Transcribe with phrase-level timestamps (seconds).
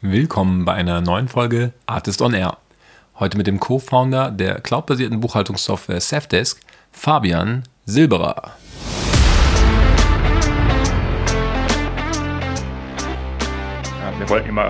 [0.00, 2.58] Willkommen bei einer neuen Folge Artist on Air.
[3.18, 6.60] Heute mit dem Co-Founder der cloudbasierten Buchhaltungssoftware Safdesk,
[6.92, 8.52] Fabian Silberer.
[14.18, 14.68] Wir wollen immer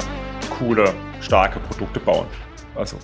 [0.49, 2.27] coole, starke Produkte bauen.
[2.75, 2.97] Also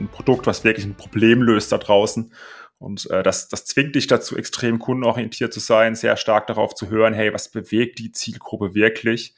[0.00, 2.32] ein Produkt, was wirklich ein Problem löst da draußen.
[2.78, 6.88] Und äh, das, das zwingt dich dazu, extrem kundenorientiert zu sein, sehr stark darauf zu
[6.88, 9.34] hören, hey, was bewegt die Zielgruppe wirklich?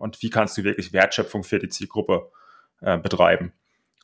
[0.00, 2.30] Und wie kannst du wirklich Wertschöpfung für die Zielgruppe
[2.80, 3.52] äh, betreiben.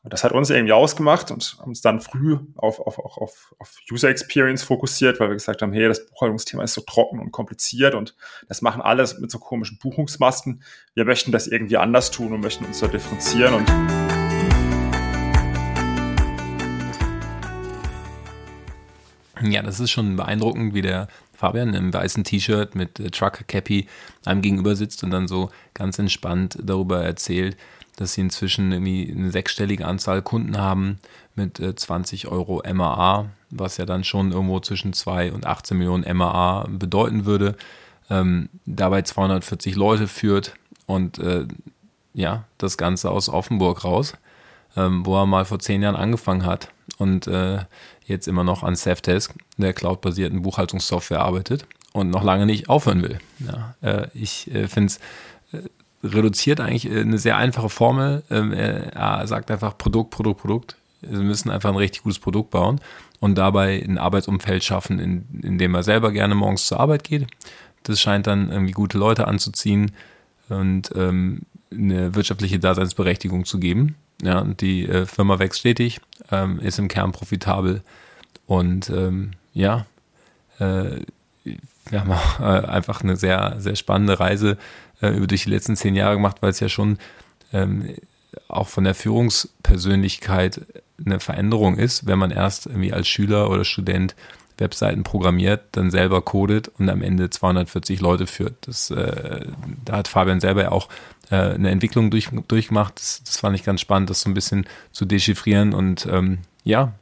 [0.03, 3.77] Und das hat uns irgendwie ausgemacht und haben uns dann früh auf, auf, auf, auf
[3.91, 7.95] User Experience fokussiert, weil wir gesagt haben, hey, das Buchhaltungsthema ist so trocken und kompliziert
[7.95, 8.15] und
[8.49, 10.63] das machen alles mit so komischen Buchungsmasken.
[10.95, 14.16] Wir möchten das irgendwie anders tun und möchten uns da differenzieren und
[19.43, 23.87] Ja, das ist schon beeindruckend, wie der Fabian im weißen T-Shirt mit äh, Trucker Cappy
[24.25, 27.57] einem gegenüber sitzt und dann so ganz entspannt darüber erzählt,
[27.97, 30.99] dass sie inzwischen irgendwie eine sechsstellige Anzahl Kunden haben
[31.35, 36.17] mit äh, 20 Euro MAA, was ja dann schon irgendwo zwischen 2 und 18 Millionen
[36.17, 37.57] MAA bedeuten würde,
[38.09, 40.55] ähm, dabei 240 Leute führt
[40.87, 41.47] und äh,
[42.15, 44.15] ja, das Ganze aus Offenburg raus,
[44.77, 46.71] ähm, wo er mal vor zehn Jahren angefangen hat.
[46.99, 47.59] Und äh,
[48.07, 53.19] jetzt immer noch an Safdesk, der cloudbasierten Buchhaltungssoftware arbeitet und noch lange nicht aufhören will.
[53.41, 55.01] Ja, äh, ich äh, finde es
[55.53, 55.69] äh,
[56.07, 58.23] reduziert eigentlich äh, eine sehr einfache Formel.
[58.31, 60.77] Ähm, er sagt einfach Produkt, Produkt, Produkt.
[61.01, 62.81] Wir müssen einfach ein richtig gutes Produkt bauen
[63.21, 67.27] und dabei ein Arbeitsumfeld schaffen, in, in dem er selber gerne morgens zur Arbeit geht.
[67.83, 69.93] Das scheint dann irgendwie gute Leute anzuziehen
[70.49, 73.97] und ähm, eine wirtschaftliche Daseinsberechtigung zu geben.
[74.23, 77.83] Ja, die äh, Firma wächst stetig, ähm, ist im Kern profitabel
[78.47, 79.87] und ähm, ja,
[80.59, 81.01] äh,
[81.89, 84.57] wir haben auch äh, einfach eine sehr, sehr spannende Reise
[85.01, 86.99] äh, über die letzten zehn Jahre gemacht, weil es ja schon
[87.53, 87.95] ähm,
[88.49, 90.63] auch von der Führungspersönlichkeit
[91.05, 94.15] eine Veränderung ist, wenn man erst irgendwie als Schüler oder Student
[94.59, 98.55] Webseiten programmiert, dann selber codet und am Ende 240 Leute führt.
[98.67, 99.47] Das, äh,
[99.85, 100.89] da hat Fabian selber ja auch
[101.31, 102.99] äh, eine Entwicklung durch, durchgemacht.
[102.99, 106.93] Das, das fand ich ganz spannend, das so ein bisschen zu dechiffrieren und ähm, ja,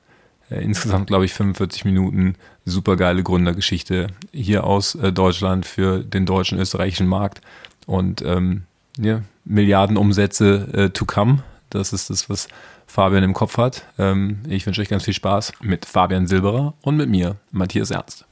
[0.50, 6.26] äh, insgesamt glaube ich 45 Minuten super geile Gründergeschichte hier aus äh, Deutschland für den
[6.26, 7.40] deutschen österreichischen Markt
[7.86, 8.64] und ähm,
[8.98, 11.42] ja, Milliarden Umsätze äh, to come.
[11.70, 12.48] Das ist das, was
[12.86, 13.84] Fabian im Kopf hat.
[13.98, 18.24] Ähm, ich wünsche euch ganz viel Spaß mit Fabian Silberer und mit mir, Matthias Ernst.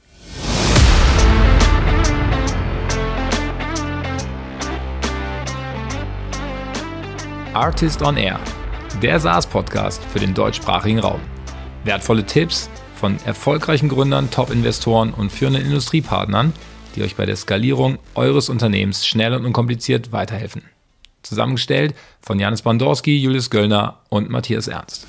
[7.53, 8.39] Artist on Air,
[9.03, 11.19] der SaaS-Podcast für den deutschsprachigen Raum.
[11.83, 16.51] Wertvolle Tipps von erfolgreichen Gründern, Top-Investoren und führenden Industriepartnern,
[16.95, 20.63] die euch bei der Skalierung eures Unternehmens schnell und unkompliziert weiterhelfen.
[21.21, 25.05] Zusammengestellt von Janis Bandorski, Julius Göllner und Matthias Ernst.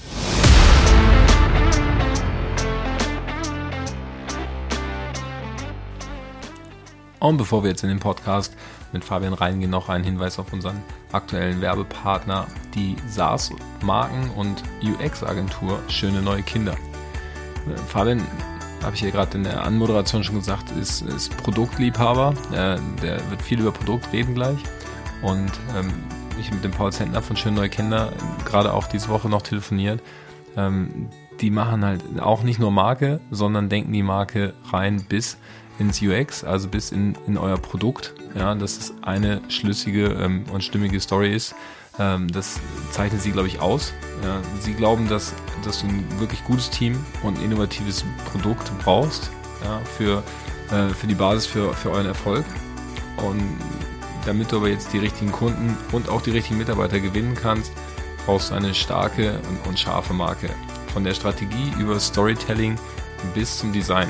[7.21, 8.54] Und bevor wir jetzt in den Podcast
[8.93, 10.83] mit Fabian reingehen, noch ein Hinweis auf unseren
[11.15, 16.77] aktuellen Werbepartner, die SaaS-Marken- und UX-Agentur Schöne Neue Kinder.
[17.89, 18.21] Fabian,
[18.83, 22.35] habe ich hier gerade in der Anmoderation schon gesagt, ist, ist Produktliebhaber.
[22.53, 24.59] Der, der wird viel über Produkt reden gleich.
[25.23, 25.91] Und ähm,
[26.39, 28.13] ich mit dem Paul Zentner von Schön Neue Kinder
[28.45, 30.03] gerade auch diese Woche noch telefoniert.
[30.57, 31.09] Ähm,
[31.41, 35.37] die machen halt auch nicht nur Marke, sondern denken die Marke rein bis
[35.78, 38.15] ins UX, also bis in, in euer Produkt.
[38.34, 41.55] Ja, dass es eine schlüssige ähm, und stimmige Story ist.
[41.99, 43.93] Ähm, das zeichnet sie, glaube ich, aus.
[44.22, 45.34] Ja, sie glauben, dass,
[45.65, 49.31] dass du ein wirklich gutes Team und innovatives Produkt brauchst
[49.62, 50.22] ja, für,
[50.71, 52.45] äh, für die Basis für, für euren Erfolg.
[53.16, 53.43] Und
[54.27, 57.72] damit du aber jetzt die richtigen Kunden und auch die richtigen Mitarbeiter gewinnen kannst,
[58.27, 60.49] brauchst du eine starke und, und scharfe Marke.
[60.94, 62.78] Von der Strategie über Storytelling
[63.34, 64.09] bis zum Design.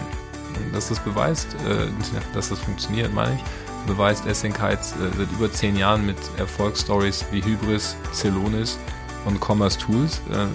[0.72, 1.88] Dass das beweist, äh,
[2.34, 3.42] dass das funktioniert, meine ich,
[3.86, 8.78] beweist SNK jetzt äh, seit über zehn Jahren mit Erfolgsstories wie Hybris, Celonis
[9.24, 10.20] und Commerce Tools.
[10.30, 10.46] Äh,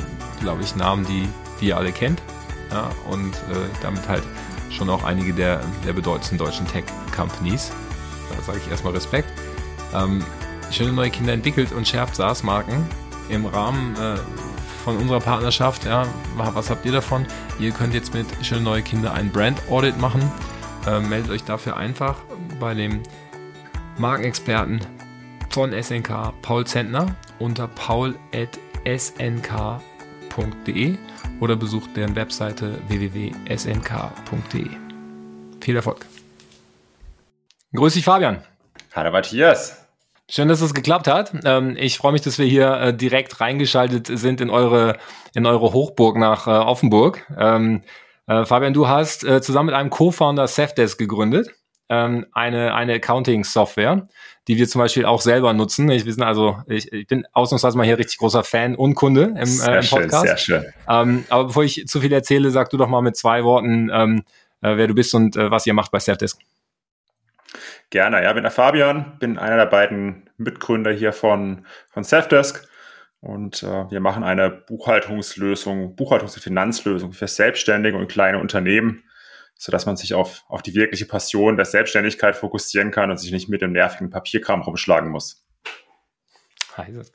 [0.41, 1.27] Glaube ich, Namen, die,
[1.59, 2.21] die ihr alle kennt.
[2.71, 4.23] Ja, und äh, damit halt
[4.69, 7.71] schon auch einige der, der bedeutendsten deutschen Tech-Companies.
[8.29, 9.27] Da sage ich erstmal Respekt.
[9.93, 10.23] Ähm,
[10.71, 12.87] Schöne Neue Kinder entwickelt und schärft SaaS-Marken
[13.29, 14.17] im Rahmen äh,
[14.83, 15.85] von unserer Partnerschaft.
[15.85, 16.05] Ja,
[16.35, 17.25] was habt ihr davon?
[17.59, 20.31] Ihr könnt jetzt mit Schöne Neue Kinder ein Brand-Audit machen.
[20.87, 22.15] Äh, meldet euch dafür einfach
[22.59, 23.01] bei dem
[23.97, 24.79] Markenexperten
[25.49, 28.47] von SNK, Paul Zentner, unter paul.snk.de
[31.39, 34.69] oder besucht deren Webseite www.snk.de.
[35.61, 36.05] Viel Erfolg!
[37.73, 38.41] Grüß dich, Fabian.
[38.95, 39.78] Hallo Matthias.
[40.31, 41.33] Schön, dass es geklappt hat.
[41.43, 44.97] Ähm, ich freue mich, dass wir hier äh, direkt reingeschaltet sind in eure,
[45.33, 47.25] in eure Hochburg nach äh, Offenburg.
[47.35, 47.81] Ähm,
[48.27, 51.49] äh, Fabian, du hast zusammen mit einem Co-Founder Safdesk gegründet,
[51.89, 54.07] ähm, eine, eine Accounting-Software,
[54.47, 55.89] die wir zum Beispiel auch selber nutzen.
[55.89, 59.33] Ich, wir sind also, ich, ich bin ausnahmsweise mal hier richtig großer Fan und Kunde
[59.35, 59.89] im, äh, im Podcast.
[59.89, 61.25] Schön, sehr schön.
[61.29, 64.23] Aber bevor ich zu viel erzähle, sag du doch mal mit zwei Worten,
[64.61, 66.37] wer du bist und was ihr macht bei Safdesk.
[67.89, 72.67] Gerne, ja, bin der Fabian, bin einer der beiden Mitgründer hier von, von Safdesk
[73.21, 79.03] und äh, wir machen eine Buchhaltungslösung, Buchhaltungs- und Finanzlösung für Selbstständige und kleine Unternehmen,
[79.55, 83.49] sodass man sich auf, auf die wirkliche Passion der Selbstständigkeit fokussieren kann und sich nicht
[83.49, 85.45] mit dem nervigen Papierkram rumschlagen muss.
[86.77, 87.11] Das,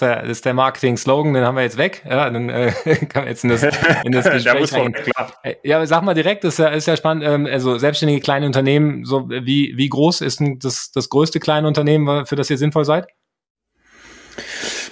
[0.00, 2.02] das ist der Marketing-Slogan, den haben wir jetzt weg.
[2.08, 2.72] Ja, dann äh,
[3.08, 3.62] kann man jetzt in das,
[4.04, 4.94] in das Gespräch rein.
[5.42, 7.24] Äh, ja, sag mal direkt, das ist ja, ist ja spannend.
[7.24, 11.68] Ähm, also selbstständige kleine Unternehmen, so wie, wie groß ist denn das, das größte kleine
[11.68, 13.08] Unternehmen, für das ihr sinnvoll seid?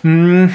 [0.03, 0.53] Hm,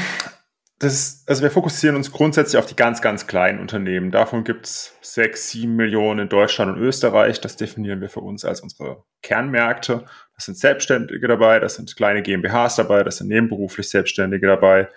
[0.79, 4.11] das, also wir fokussieren uns grundsätzlich auf die ganz, ganz kleinen Unternehmen.
[4.11, 7.39] Davon gibt es sechs, sieben Millionen in Deutschland und Österreich.
[7.39, 10.05] Das definieren wir für uns als unsere Kernmärkte.
[10.35, 14.89] Das sind Selbstständige dabei, das sind kleine GmbHs dabei, das sind nebenberuflich Selbstständige dabei.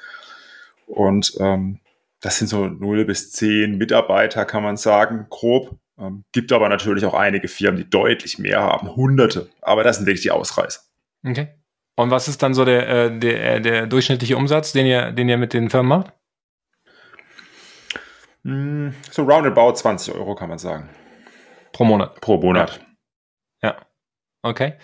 [0.87, 1.81] Und ähm,
[2.21, 5.79] das sind so null bis zehn Mitarbeiter, kann man sagen, grob.
[5.99, 9.49] Ähm, gibt aber natürlich auch einige Firmen, die deutlich mehr haben, hunderte.
[9.61, 10.81] Aber das sind wirklich die Ausreißer.
[11.25, 11.49] Okay.
[11.97, 15.29] Und was ist dann so der, äh, der, äh, der durchschnittliche Umsatz, den ihr, den
[15.29, 16.13] ihr mit den Firmen macht?
[18.45, 20.89] Hm, so roundabout 20 Euro kann man sagen.
[21.73, 22.21] Pro Monat.
[22.21, 22.81] Pro Monat.
[23.63, 23.77] Ja.
[24.43, 24.75] Okay.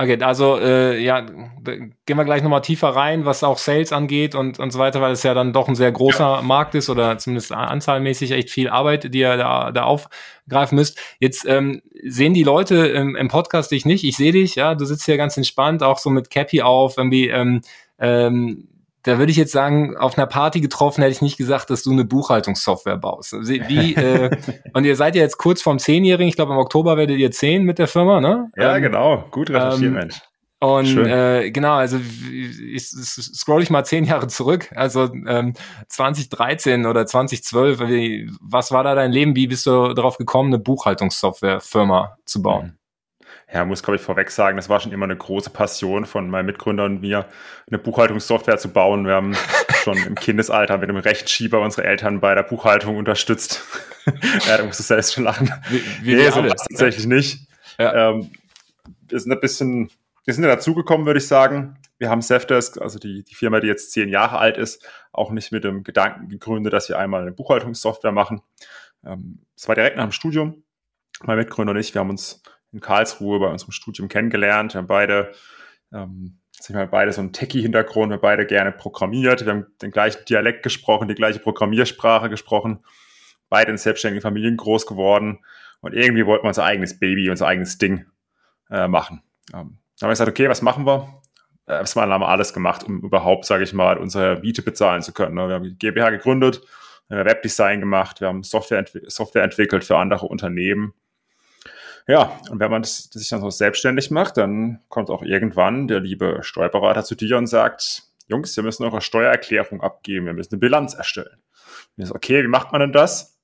[0.00, 4.58] Okay, also äh, ja, gehen wir gleich nochmal tiefer rein, was auch Sales angeht und,
[4.58, 6.40] und so weiter, weil es ja dann doch ein sehr großer ja.
[6.42, 10.98] Markt ist oder zumindest anzahlmäßig echt viel Arbeit, die ihr da, da aufgreifen müsst.
[11.18, 14.86] Jetzt ähm, sehen die Leute im, im Podcast dich nicht, ich sehe dich, ja, du
[14.86, 17.60] sitzt hier ganz entspannt, auch so mit Cappy auf, irgendwie ähm,
[17.98, 18.68] ähm,
[19.02, 21.90] da würde ich jetzt sagen, auf einer Party getroffen hätte ich nicht gesagt, dass du
[21.90, 23.32] eine Buchhaltungssoftware baust.
[23.32, 24.30] Wie, äh,
[24.74, 27.64] und ihr seid ja jetzt kurz vorm Zehnjährigen, ich glaube im Oktober werdet ihr zehn
[27.64, 28.50] mit der Firma, ne?
[28.56, 30.20] Ja, ähm, genau, gut recherchiert, ähm, Mensch.
[30.62, 35.54] Und äh, genau, also ich, ich scroll ich mal zehn Jahre zurück, also ähm,
[35.88, 39.34] 2013 oder 2012, wie, was war da dein Leben?
[39.34, 42.78] Wie bist du darauf gekommen, eine Buchhaltungssoftware-Firma zu bauen?
[43.52, 46.46] Ja, muss, glaube ich, vorweg sagen, das war schon immer eine große Passion von meinem
[46.46, 47.26] Mitgründer und mir,
[47.68, 49.06] eine Buchhaltungssoftware zu bauen.
[49.06, 49.36] Wir haben
[49.82, 53.64] schon im Kindesalter mit dem Rechtschieber unsere Eltern bei der Buchhaltung unterstützt.
[54.46, 55.52] ja, da musst du selbst schon lachen.
[55.68, 57.48] Wie, wie nee, so tatsächlich nicht.
[57.78, 58.10] Ja.
[58.10, 58.30] Ähm,
[59.08, 59.90] wir sind ein bisschen,
[60.24, 61.76] wir sind ja dazugekommen, würde ich sagen.
[61.98, 65.50] Wir haben Safdesk, also die, die Firma, die jetzt zehn Jahre alt ist, auch nicht
[65.50, 68.42] mit dem Gedanken gegründet, dass wir einmal eine Buchhaltungssoftware machen.
[69.04, 70.62] Ähm, es ähm, war direkt nach dem Studium.
[71.24, 74.74] Mein Mitgründer und ich, wir haben uns in Karlsruhe bei unserem Studium kennengelernt.
[74.74, 75.32] Wir haben beide,
[75.92, 79.66] ähm, sag ich mal, beide so einen Techie-Hintergrund, wir haben beide gerne programmiert, wir haben
[79.82, 82.84] den gleichen Dialekt gesprochen, die gleiche Programmiersprache gesprochen,
[83.48, 85.40] beide in selbstständigen Familien groß geworden
[85.80, 88.06] und irgendwie wollten wir unser eigenes Baby, unser eigenes Ding
[88.70, 89.22] äh, machen.
[89.52, 91.22] Ähm, dann haben wir gesagt, okay, was machen wir?
[91.66, 95.12] Äh, erstmal haben wir alles gemacht, um überhaupt, sage ich mal, unsere Miete bezahlen zu
[95.12, 95.34] können.
[95.34, 95.48] Ne?
[95.48, 96.62] Wir haben die GmbH gegründet,
[97.08, 100.94] Webdesign gemacht, wir haben Software, entwick Software entwickelt für andere Unternehmen
[102.10, 106.00] ja, und wenn man das, sich dann so selbstständig macht, dann kommt auch irgendwann der
[106.00, 110.60] liebe Steuerberater zu dir und sagt, Jungs, wir müssen eure Steuererklärung abgeben, wir müssen eine
[110.60, 111.42] Bilanz erstellen.
[111.96, 113.38] Und ich so, okay, wie macht man denn das?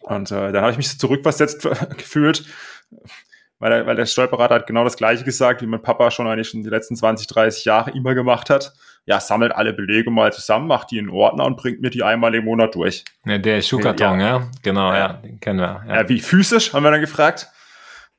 [0.00, 1.62] Und äh, dann habe ich mich so zurückversetzt
[1.96, 2.44] gefühlt,
[3.58, 6.48] weil der, weil der Steuerberater hat genau das Gleiche gesagt, wie mein Papa schon eigentlich
[6.48, 8.72] schon die letzten 20, 30 Jahre immer gemacht hat.
[9.04, 12.34] Ja, sammelt alle Belege mal zusammen, macht die in Ordner und bringt mir die einmal
[12.34, 13.04] im Monat durch.
[13.24, 14.38] Ja, der Schuhkarton, ja.
[14.38, 14.50] ja.
[14.62, 14.98] Genau, ja.
[14.98, 15.84] ja, den kennen wir.
[15.88, 16.02] Ja.
[16.02, 17.48] ja, wie physisch, haben wir dann gefragt.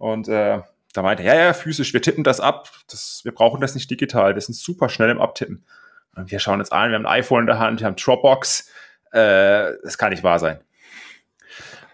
[0.03, 0.59] Und äh,
[0.91, 2.69] da meinte er, ja, ja, physisch, wir tippen das ab.
[2.89, 4.35] Das, wir brauchen das nicht digital.
[4.35, 5.65] Wir sind super schnell im Abtippen.
[6.13, 8.69] Und wir schauen uns an, wir haben ein iPhone in der Hand, wir haben Dropbox.
[9.13, 10.59] Äh, das kann nicht wahr sein.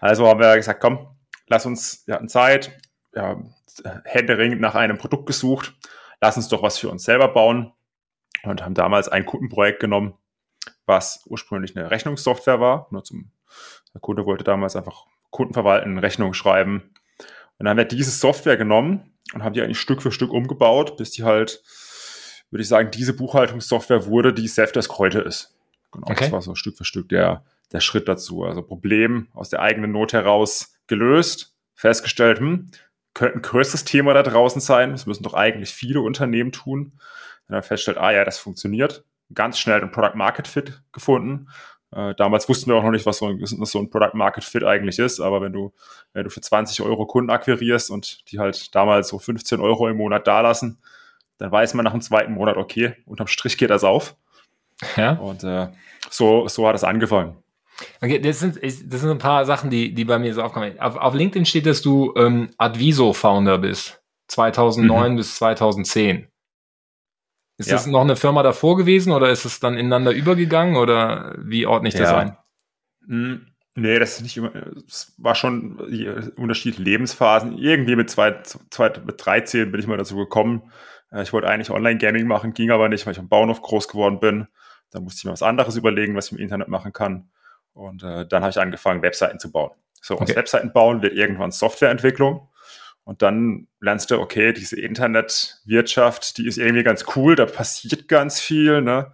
[0.00, 1.06] Also haben wir gesagt, komm,
[1.46, 2.80] lass uns, wir hatten Zeit,
[3.12, 3.54] wir haben
[4.04, 5.72] händeringend nach einem Produkt gesucht,
[6.20, 7.72] lass uns doch was für uns selber bauen
[8.42, 10.14] und haben damals ein Kundenprojekt genommen,
[10.84, 12.88] was ursprünglich eine Rechnungssoftware war.
[12.90, 13.30] Nur zum,
[13.94, 16.92] der Kunde wollte damals einfach Kunden verwalten, Rechnung schreiben,
[17.60, 20.96] und dann haben wir diese Software genommen und haben die eigentlich Stück für Stück umgebaut,
[20.96, 21.62] bis die halt,
[22.50, 25.54] würde ich sagen, diese Buchhaltungssoftware wurde, die Safdesk heute ist.
[25.92, 26.24] Genau, okay.
[26.24, 28.44] das war so Stück für Stück der, der Schritt dazu.
[28.44, 32.70] Also Problem aus der eigenen Not heraus gelöst, festgestellt, hm,
[33.12, 34.92] könnte ein größeres Thema da draußen sein.
[34.92, 36.92] Das müssen doch eigentlich viele Unternehmen tun.
[37.46, 39.04] Und dann feststellt, ah ja, das funktioniert.
[39.34, 41.48] Ganz schnell ein Product Market Fit gefunden.
[41.92, 44.44] Äh, damals wussten wir auch noch nicht, was so, ein, was so ein Product Market
[44.44, 45.72] Fit eigentlich ist, aber wenn du,
[46.12, 49.96] wenn du für 20 Euro Kunden akquirierst und die halt damals so 15 Euro im
[49.96, 50.78] Monat dalassen,
[51.38, 54.14] dann weiß man nach dem zweiten Monat, okay, unterm Strich geht das auf.
[54.96, 55.12] Ja.
[55.12, 55.68] Und äh,
[56.10, 57.36] so, so hat es angefangen.
[58.00, 60.78] Okay, das sind, das sind ein paar Sachen, die, die bei mir so aufkommen.
[60.78, 64.02] Auf, auf LinkedIn steht, dass du ähm, Adviso-Founder bist.
[64.28, 65.16] 2009 mhm.
[65.16, 66.29] bis 2010.
[67.60, 67.76] Ist ja.
[67.76, 71.90] das noch eine Firma davor gewesen oder ist es dann ineinander übergegangen oder wie ordne
[71.90, 72.16] ich das ja.
[72.16, 72.36] ein?
[73.06, 74.50] Hm, nee, das ist nicht immer,
[74.88, 75.78] es war schon
[76.36, 77.58] unterschiedliche Lebensphasen.
[77.58, 78.40] Irgendwie mit, zwei,
[78.70, 80.72] zwei, mit 13 bin ich mal dazu gekommen.
[81.12, 84.20] Äh, ich wollte eigentlich Online-Gaming machen, ging aber nicht, weil ich am Bauernhof groß geworden
[84.20, 84.46] bin.
[84.90, 87.28] Da musste ich mir was anderes überlegen, was ich im Internet machen kann.
[87.74, 89.72] Und äh, dann habe ich angefangen, Webseiten zu bauen.
[90.00, 90.24] So, okay.
[90.24, 92.48] aus Webseiten bauen wird irgendwann Softwareentwicklung.
[93.10, 98.38] Und dann lernst du, okay, diese Internetwirtschaft, die ist irgendwie ganz cool, da passiert ganz
[98.38, 98.82] viel.
[98.82, 99.12] Ne?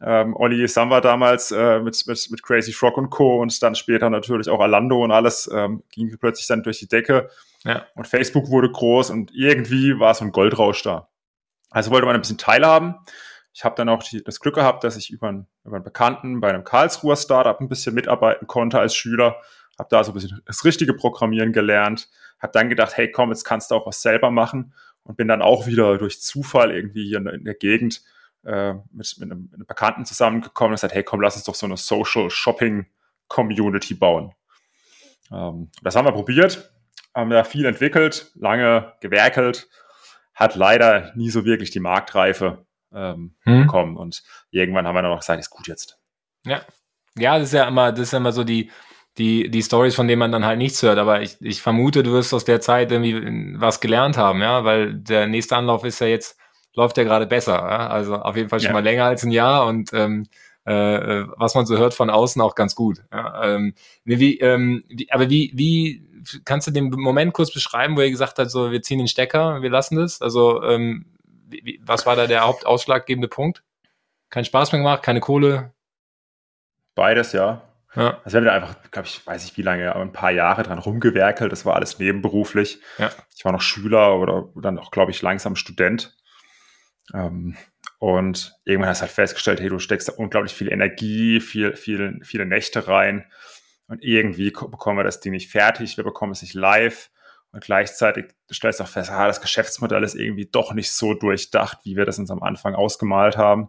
[0.00, 3.42] Ähm, Olli Samba damals äh, mit, mit, mit Crazy Frog und Co.
[3.42, 7.28] und dann später natürlich auch Alando und alles ähm, ging plötzlich dann durch die Decke.
[7.64, 7.84] Ja.
[7.96, 11.08] Und Facebook wurde groß und irgendwie war so ein Goldrausch da.
[11.70, 12.94] Also wollte man ein bisschen teilhaben.
[13.52, 16.40] Ich habe dann auch die, das Glück gehabt, dass ich über einen, über einen Bekannten
[16.40, 19.42] bei einem Karlsruher Startup ein bisschen mitarbeiten konnte als Schüler.
[19.78, 22.08] Habe da so ein bisschen das richtige Programmieren gelernt.
[22.38, 24.74] Habe dann gedacht, hey komm, jetzt kannst du auch was selber machen.
[25.02, 28.02] Und bin dann auch wieder durch Zufall irgendwie hier in der Gegend
[28.44, 31.54] äh, mit, mit, einem, mit einem Bekannten zusammengekommen und gesagt, hey komm, lass uns doch
[31.54, 32.86] so eine Social Shopping
[33.28, 34.34] Community bauen.
[35.30, 36.72] Ähm, das haben wir probiert,
[37.14, 39.68] haben da viel entwickelt, lange gewerkelt,
[40.34, 43.62] hat leider nie so wirklich die Marktreife ähm, hm.
[43.62, 43.96] bekommen.
[43.96, 45.98] Und irgendwann haben wir dann noch gesagt, ist gut jetzt.
[46.44, 46.62] Ja.
[47.16, 48.70] Ja, das ist ja immer, das ist ja immer so die,
[49.18, 50.98] die, die Stories, von denen man dann halt nichts hört.
[50.98, 54.94] Aber ich, ich vermute, du wirst aus der Zeit irgendwie was gelernt haben, ja, weil
[54.94, 56.38] der nächste Anlauf ist ja jetzt,
[56.74, 57.54] läuft ja gerade besser.
[57.54, 57.88] Ja?
[57.88, 58.72] Also auf jeden Fall schon ja.
[58.72, 60.26] mal länger als ein Jahr und ähm,
[60.66, 63.04] äh, äh, was man so hört von außen auch ganz gut.
[63.12, 63.54] Ja?
[63.54, 66.08] Ähm, wie, ähm, wie, aber wie, wie
[66.44, 69.62] kannst du den Moment kurz beschreiben, wo ihr gesagt habt, so wir ziehen den Stecker,
[69.62, 70.22] wir lassen das?
[70.22, 71.06] Also ähm,
[71.46, 73.62] wie, was war da der hauptausschlaggebende Punkt?
[74.30, 75.72] Kein Spaß mehr gemacht, keine Kohle?
[76.96, 77.62] Beides, ja.
[77.96, 78.20] Ja.
[78.24, 80.78] Also wir haben einfach, glaube ich, weiß ich wie lange, aber ein paar Jahre dran
[80.78, 81.52] rumgewerkelt.
[81.52, 82.80] Das war alles nebenberuflich.
[82.98, 83.10] Ja.
[83.36, 86.16] Ich war noch Schüler oder dann auch, glaube ich, langsam Student.
[87.12, 87.56] Ähm,
[87.98, 92.20] und irgendwann hast du halt festgestellt, hey, du steckst da unglaublich viel Energie, viel, viel,
[92.22, 93.26] viele Nächte rein.
[93.86, 97.10] Und irgendwie bekommen wir das Ding nicht fertig, wir bekommen es nicht live.
[97.52, 101.78] Und gleichzeitig stellst du auch fest, ah, das Geschäftsmodell ist irgendwie doch nicht so durchdacht,
[101.84, 103.68] wie wir das uns am Anfang ausgemalt haben.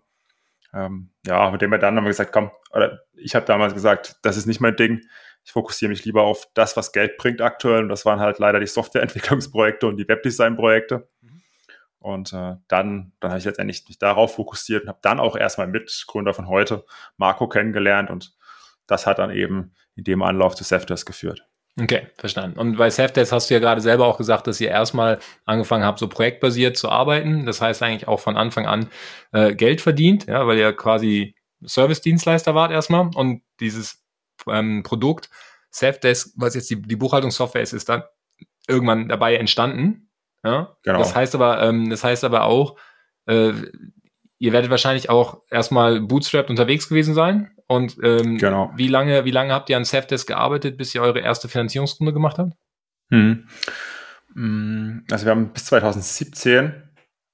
[0.76, 4.18] Ähm, ja, mit dem wir dann haben wir gesagt, komm, oder ich habe damals gesagt,
[4.24, 5.02] das ist nicht mein Ding.
[5.46, 7.84] Ich fokussiere mich lieber auf das, was Geld bringt aktuell.
[7.84, 11.08] Und das waren halt leider die Softwareentwicklungsprojekte und die Webdesign-Projekte.
[12.00, 15.68] Und äh, dann, dann habe ich letztendlich mich darauf fokussiert und habe dann auch erstmal
[15.68, 16.86] Mitgründer von heute,
[17.18, 18.10] Marco, kennengelernt.
[18.10, 18.36] Und
[18.86, 21.48] das hat dann eben in dem Anlauf zu Safdesk geführt.
[21.78, 22.58] Okay, verstanden.
[22.58, 26.00] Und bei Safdesk hast du ja gerade selber auch gesagt, dass ihr erstmal angefangen habt,
[26.00, 27.46] so projektbasiert zu arbeiten.
[27.46, 28.88] Das heißt eigentlich auch von Anfang an
[29.34, 34.06] äh, Geld verdient, ja, weil ihr quasi Service-Dienstleister wart erstmal und dieses
[34.48, 35.30] ähm, Produkt
[35.70, 38.04] Safdesk, was jetzt die, die Buchhaltungssoftware ist, ist dann
[38.68, 40.10] irgendwann dabei entstanden.
[40.44, 40.78] Ja?
[40.84, 41.00] Genau.
[41.00, 42.78] Das heißt aber, ähm, das heißt aber auch,
[43.26, 43.52] äh,
[44.38, 47.55] ihr werdet wahrscheinlich auch erstmal bootstrapped unterwegs gewesen sein.
[47.68, 48.72] Und ähm, genau.
[48.76, 52.38] wie lange, wie lange habt ihr an Safdesk gearbeitet, bis ihr eure erste Finanzierungsrunde gemacht
[52.38, 52.54] habt?
[53.10, 53.48] Hm.
[54.34, 55.04] hm.
[55.10, 56.84] Also wir haben bis 2017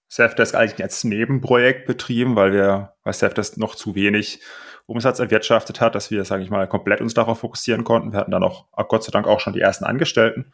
[0.08, 4.42] Safdesk eigentlich als Nebenprojekt betrieben, weil wir, weil Safdesk noch zu wenig
[4.86, 8.12] Umsatz erwirtschaftet hat, dass wir, sage ich mal, komplett uns darauf fokussieren konnten.
[8.12, 10.52] Wir hatten dann auch, Gott sei Dank, auch schon die ersten Angestellten.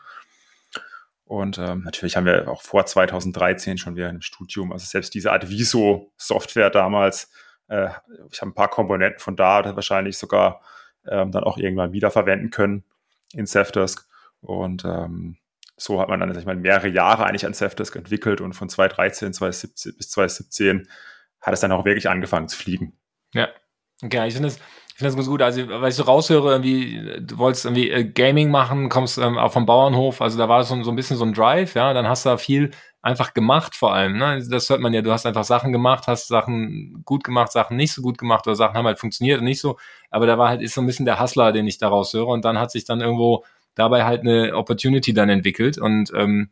[1.23, 5.31] Und ähm, natürlich haben wir auch vor 2013 schon wieder im Studium, also selbst diese
[5.31, 7.31] Art Viso-Software damals,
[7.67, 7.89] äh,
[8.31, 10.61] ich habe ein paar Komponenten von da wahrscheinlich sogar
[11.07, 12.83] ähm, dann auch irgendwann wiederverwenden können
[13.33, 14.07] in Safdesk.
[14.41, 15.37] Und ähm,
[15.77, 18.69] so hat man dann, sag ich mal, mehrere Jahre eigentlich an Safdesk entwickelt und von
[18.69, 20.87] 2013 2017, bis 2017
[21.41, 22.97] hat es dann auch wirklich angefangen zu fliegen.
[23.33, 23.49] Ja,
[24.03, 24.59] okay, ich finde es
[24.97, 25.43] ich das ganz gut.
[25.43, 29.53] Also, weil ich so raushöre, irgendwie, du wolltest irgendwie äh, Gaming machen, kommst ähm, auch
[29.53, 32.25] vom Bauernhof, also da war so, so ein bisschen so ein Drive, ja, dann hast
[32.25, 32.71] du da viel
[33.07, 34.17] einfach gemacht vor allem.
[34.17, 34.45] Ne?
[34.49, 37.93] Das hört man ja, du hast einfach Sachen gemacht, hast Sachen gut gemacht, Sachen nicht
[37.93, 39.77] so gut gemacht oder Sachen haben halt funktioniert und nicht so.
[40.11, 42.27] Aber da war halt, ist so ein bisschen der Hustler, den ich daraus höre.
[42.27, 43.45] Und dann hat sich dann irgendwo
[43.75, 45.77] dabei halt eine Opportunity dann entwickelt.
[45.77, 46.49] Und ähm,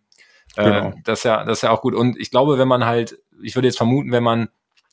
[0.55, 0.93] äh, genau.
[1.03, 1.93] das, ist ja, das ist ja auch gut.
[1.93, 4.47] Und ich glaube, wenn man halt, ich würde jetzt vermuten, wenn man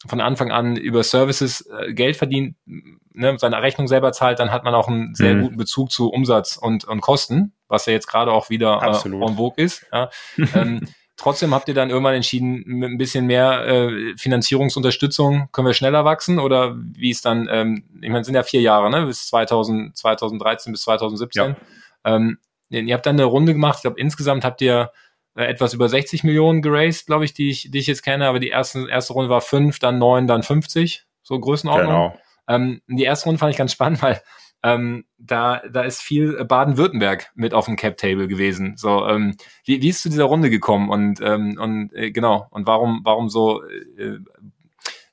[0.05, 4.65] von Anfang an über Services äh, Geld verdient, ne, seine Rechnung selber zahlt, dann hat
[4.65, 5.43] man auch einen sehr mhm.
[5.43, 9.37] guten Bezug zu Umsatz und, und Kosten, was ja jetzt gerade auch wieder äh, en
[9.37, 9.87] vogue ist.
[9.93, 10.11] Ja.
[10.55, 10.89] ähm,
[11.23, 16.05] trotzdem habt ihr dann irgendwann entschieden, mit ein bisschen mehr äh, Finanzierungsunterstützung können wir schneller
[16.05, 19.29] wachsen oder wie ist dann, ähm, ich meine, es sind ja vier Jahre, ne, bis
[19.29, 21.43] 2000, 2013 bis 2017.
[21.43, 21.57] Ja.
[22.05, 22.39] Ähm,
[22.71, 24.91] ihr habt dann eine Runde gemacht, ich glaube insgesamt habt ihr
[25.37, 28.41] äh, etwas über 60 Millionen geraced, glaube ich, die ich, die ich jetzt kenne, aber
[28.41, 31.89] die erste, erste Runde war 5, dann 9, dann 50, so Größenordnung.
[31.89, 32.19] Genau.
[32.49, 34.21] Ähm, die erste Runde fand ich ganz spannend, weil
[34.63, 38.77] ähm, da, da ist viel Baden-Württemberg mit auf dem Cap-Table gewesen.
[38.77, 42.67] So, ähm, wie, wie ist zu dieser Runde gekommen und, ähm, und äh, genau, und
[42.67, 44.19] warum, warum so äh,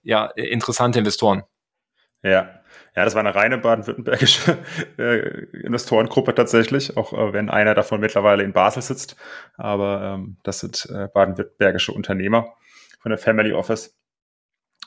[0.03, 1.44] ja, interessante Investoren?
[2.22, 2.60] Ja,
[2.96, 4.58] ja, das war eine reine baden-württembergische
[4.98, 9.15] äh, Investorengruppe tatsächlich, auch äh, wenn einer davon mittlerweile in Basel sitzt.
[9.56, 12.56] Aber ähm, das sind äh, baden-württembergische Unternehmer
[13.00, 13.98] von der Family Office.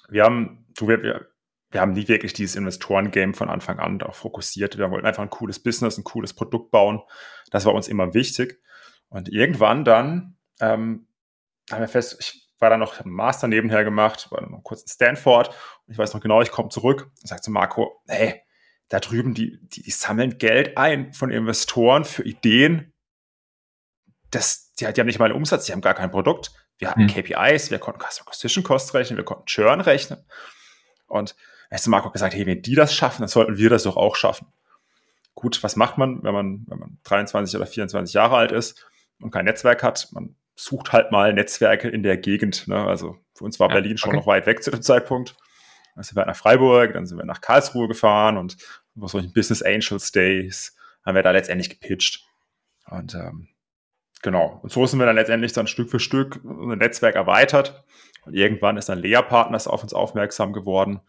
[0.09, 1.27] Wir haben, du, wir,
[1.73, 4.79] wir haben nie wirklich dieses Investoren-Game von Anfang an darauf fokussiert.
[4.79, 7.01] Wir wollten einfach ein cooles Business, ein cooles Produkt bauen.
[7.51, 8.61] Das war uns immer wichtig.
[9.09, 11.09] Und irgendwann dann ähm,
[11.71, 14.83] haben wir fest, ich war dann noch, einen Master nebenher gemacht, war dann noch kurz
[14.83, 15.49] in Stanford.
[15.49, 18.43] Und ich weiß noch genau, ich komme zurück und sage zu Marco, hey,
[18.89, 22.93] da drüben, die, die, die sammeln Geld ein von Investoren für Ideen.
[24.31, 26.53] Das, die, die haben nicht mal einen Umsatz, die haben gar kein Produkt.
[26.77, 27.09] Wir hatten mhm.
[27.09, 30.25] KPIs, wir konnten Customer Acquisition Cost rechnen, wir konnten Churn rechnen.
[31.07, 31.35] Und
[31.73, 34.17] hast du Marco gesagt, hey, wenn die das schaffen, dann sollten wir das doch auch
[34.17, 34.47] schaffen.
[35.35, 38.87] Gut, was macht man, wenn man, wenn man 23 oder 24 Jahre alt ist
[39.21, 40.09] und kein Netzwerk hat?
[40.13, 42.69] Man sucht halt mal Netzwerke in der Gegend.
[42.69, 42.77] Ne?
[42.77, 44.19] Also für uns war ja, Berlin schon okay.
[44.19, 45.35] noch weit weg zu dem Zeitpunkt.
[45.95, 48.57] Dann sind wir nach Freiburg, dann sind wir nach Karlsruhe gefahren und
[48.95, 52.27] bei solchen Business Angels Days haben wir da letztendlich gepitcht.
[52.91, 53.49] Und ähm,
[54.23, 57.85] genau, und so sind wir dann letztendlich dann Stück für Stück unser Netzwerk erweitert.
[58.25, 61.01] Und irgendwann ist dann Lea Partners auf uns aufmerksam geworden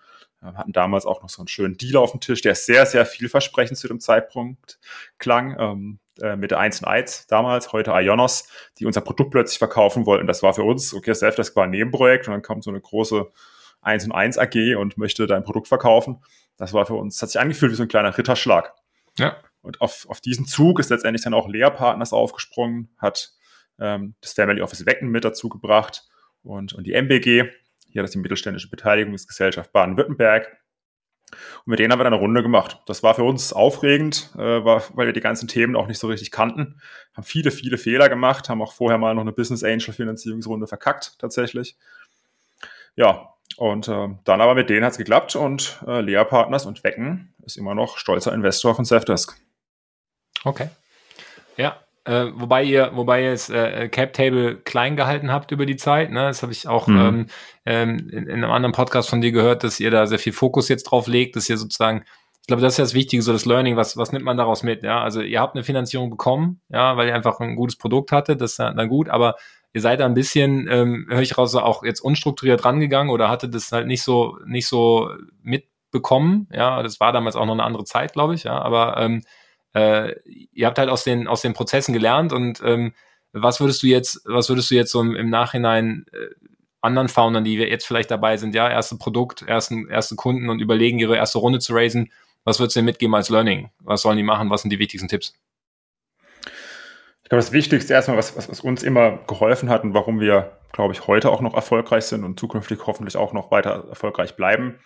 [0.51, 3.05] wir hatten damals auch noch so einen schönen Deal auf dem Tisch, der sehr, sehr
[3.05, 4.79] vielversprechend zu dem Zeitpunkt
[5.17, 5.55] klang.
[5.59, 8.47] Ähm, äh, mit der 1 1 damals, heute Ionos,
[8.77, 10.27] die unser Produkt plötzlich verkaufen wollten.
[10.27, 12.81] Das war für uns, okay, Self, das war ein Nebenprojekt und dann kommt so eine
[12.81, 13.31] große
[13.81, 16.23] 1 1 AG und möchte dein Produkt verkaufen.
[16.57, 18.73] Das war für uns, das hat sich angefühlt wie so ein kleiner Ritterschlag.
[19.17, 19.38] Ja.
[19.62, 23.31] Und auf, auf diesen Zug ist letztendlich dann auch Lehrpartners aufgesprungen, hat
[23.79, 26.07] ähm, das Family Office Wecken mit dazu gebracht
[26.43, 27.50] und, und die MBG,
[27.93, 30.57] hier das ist die mittelständische Beteiligungsgesellschaft Baden-Württemberg.
[31.31, 32.81] Und mit denen haben wir dann eine Runde gemacht.
[32.85, 36.08] Das war für uns aufregend, äh, war, weil wir die ganzen Themen auch nicht so
[36.08, 36.82] richtig kannten.
[37.15, 41.17] Haben viele, viele Fehler gemacht, haben auch vorher mal noch eine Business Angel Finanzierungsrunde verkackt,
[41.19, 41.77] tatsächlich.
[42.95, 46.84] Ja, und äh, dann aber mit denen hat es geklappt und äh, Lea Partners und
[46.84, 49.36] Wecken ist immer noch stolzer Investor von Safdesk.
[50.43, 50.69] Okay.
[51.58, 55.78] Ja, äh, wobei ihr, wobei ihr es äh, Cap Table klein gehalten habt über die
[55.78, 56.12] Zeit.
[56.12, 56.22] Ne?
[56.22, 56.98] Das habe ich auch mhm.
[56.98, 57.28] ähm,
[57.66, 60.68] ähm, in, in, einem anderen Podcast von dir gehört, dass ihr da sehr viel Fokus
[60.68, 62.04] jetzt drauf legt, dass ihr sozusagen,
[62.42, 64.63] ich glaube, das ist ja das Wichtige, so das Learning, was, was nimmt man daraus
[64.63, 64.84] mit?
[64.84, 68.36] Ja, also ihr habt eine Finanzierung bekommen, ja, weil ihr einfach ein gutes Produkt hatte,
[68.36, 69.36] das ist dann gut, aber
[69.72, 73.56] ihr seid da ein bisschen, ähm, höre ich raus, auch jetzt unstrukturiert rangegangen oder hattet
[73.56, 75.10] das halt nicht so, nicht so
[75.42, 76.50] mitbekommen.
[76.52, 79.24] Ja, das war damals auch noch eine andere Zeit, glaube ich, ja, aber ähm,
[79.73, 80.13] äh,
[80.53, 82.93] ihr habt halt aus den, aus den Prozessen gelernt und ähm,
[83.33, 86.45] was würdest du jetzt, was würdest du jetzt so im, im Nachhinein äh,
[86.81, 90.99] anderen Foundern, die jetzt vielleicht dabei sind, ja, erste Produkt, ersten, erste Kunden und überlegen,
[90.99, 92.12] ihre erste Runde zu raisen,
[92.43, 93.71] was würdest du denn mitgeben als Learning?
[93.79, 94.49] Was sollen die machen?
[94.49, 95.33] Was sind die wichtigsten Tipps?
[97.23, 100.59] Ich glaube, das Wichtigste erstmal, was, was, was uns immer geholfen hat und warum wir,
[100.73, 104.79] glaube ich, heute auch noch erfolgreich sind und zukünftig hoffentlich auch noch weiter erfolgreich bleiben.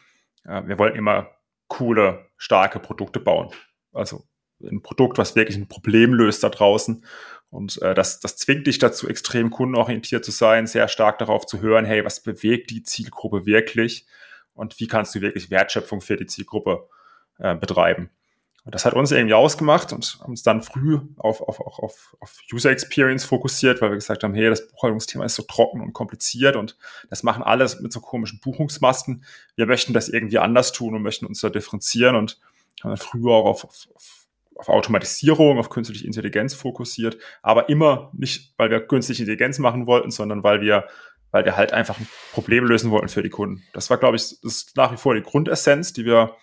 [0.46, 1.32] Äh, wir wollten immer
[1.68, 3.50] coole, starke Produkte bauen.
[3.92, 4.24] Also
[4.62, 7.04] ein Produkt, was wirklich ein Problem löst da draußen.
[7.50, 11.62] Und äh, das, das zwingt dich dazu, extrem kundenorientiert zu sein, sehr stark darauf zu
[11.62, 14.06] hören, hey, was bewegt die Zielgruppe wirklich
[14.54, 16.88] und wie kannst du wirklich Wertschöpfung für die Zielgruppe
[17.38, 18.10] äh, betreiben.
[18.68, 22.40] Und das hat uns irgendwie ausgemacht und haben uns dann früh auf, auf, auf, auf
[22.52, 26.58] User Experience fokussiert, weil wir gesagt haben, hey, das Buchhaltungsthema ist so trocken und kompliziert
[26.58, 26.78] und
[27.10, 29.24] das machen alles mit so komischen Buchungsmasken.
[29.56, 32.42] Wir möchten das irgendwie anders tun und möchten uns da differenzieren und
[32.84, 34.17] haben dann früher auch auf, auf, auf
[34.58, 40.12] auf Automatisierung, auf künstliche Intelligenz fokussiert, aber immer nicht, weil wir künstliche Intelligenz machen wollten,
[40.12, 40.88] sondern weil wir,
[41.32, 43.64] weil wir halt einfach ein Problem lösen wollten für die Kunden.
[43.74, 46.36] Das war, glaube ich, das ist nach wie vor die Grundessenz, die wir,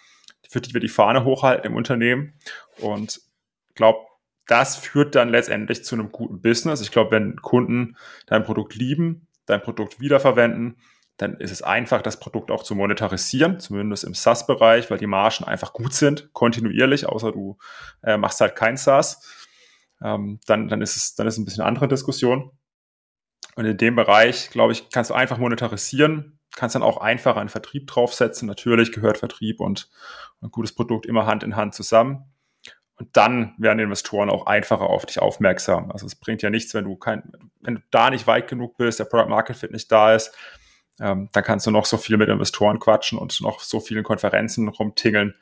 [0.49, 2.35] für die wir die Fahne hochhalten im Unternehmen.
[2.79, 3.21] Und
[3.69, 3.99] ich glaube,
[4.47, 6.81] das führt dann letztendlich zu einem guten Business.
[6.81, 7.97] Ich glaube, wenn Kunden
[8.27, 10.77] dein Produkt lieben, dein Produkt wiederverwenden,
[11.17, 15.45] dann ist es einfach, das Produkt auch zu monetarisieren, zumindest im SaaS-Bereich, weil die Margen
[15.45, 17.57] einfach gut sind, kontinuierlich, außer du
[18.03, 19.23] äh, machst halt kein SaaS.
[20.03, 22.51] Ähm, dann, dann ist es dann ist ein bisschen eine andere Diskussion.
[23.55, 27.49] Und in dem Bereich, glaube ich, kannst du einfach monetarisieren, kannst dann auch einfach einen
[27.49, 28.49] Vertrieb draufsetzen.
[28.49, 29.91] Natürlich gehört Vertrieb und
[30.43, 32.25] ein gutes Produkt immer Hand in Hand zusammen.
[32.97, 35.91] Und dann werden Investoren auch einfacher auf dich aufmerksam.
[35.91, 38.99] Also es bringt ja nichts, wenn du kein, wenn du da nicht weit genug bist,
[38.99, 40.37] der Product Market Fit nicht da ist,
[41.01, 44.69] ähm, da kannst du noch so viel mit Investoren quatschen und noch so vielen Konferenzen
[44.69, 45.35] rumtingeln.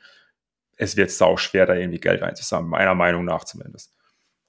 [0.75, 3.93] Es wird sau schwer, da irgendwie Geld einzusammeln, meiner Meinung nach zumindest.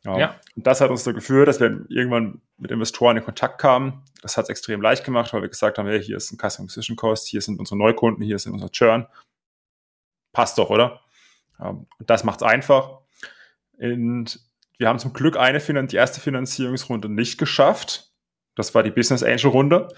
[0.04, 0.18] Ja.
[0.18, 0.40] ja.
[0.56, 4.02] Und das hat uns dazu geführt, dass wir irgendwann mit Investoren in Kontakt kamen.
[4.22, 6.66] Das hat es extrem leicht gemacht, weil wir gesagt haben, hey, hier ist ein Customer
[6.66, 9.06] Acquisition Cost, hier sind unsere Neukunden, hier sind unser Churn.
[10.32, 11.00] Passt doch, oder?
[11.58, 13.00] Und das macht es einfach.
[13.78, 14.40] Und
[14.78, 18.13] wir haben zum Glück eine, die erste Finanzierungsrunde nicht geschafft.
[18.56, 19.88] Das war die Business Angel Runde.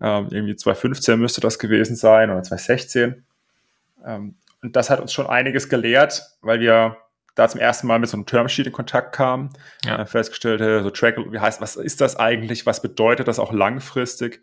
[0.00, 3.24] Ähm, irgendwie 2015 müsste das gewesen sein oder 2016.
[4.04, 6.96] Ähm, und das hat uns schon einiges gelehrt, weil wir
[7.34, 9.50] da zum ersten Mal mit so einem Termsheet in Kontakt kamen,
[9.84, 10.00] ja.
[10.00, 12.64] äh, festgestellt, so Track, wie heißt, was ist das eigentlich?
[12.64, 14.40] Was bedeutet das auch langfristig?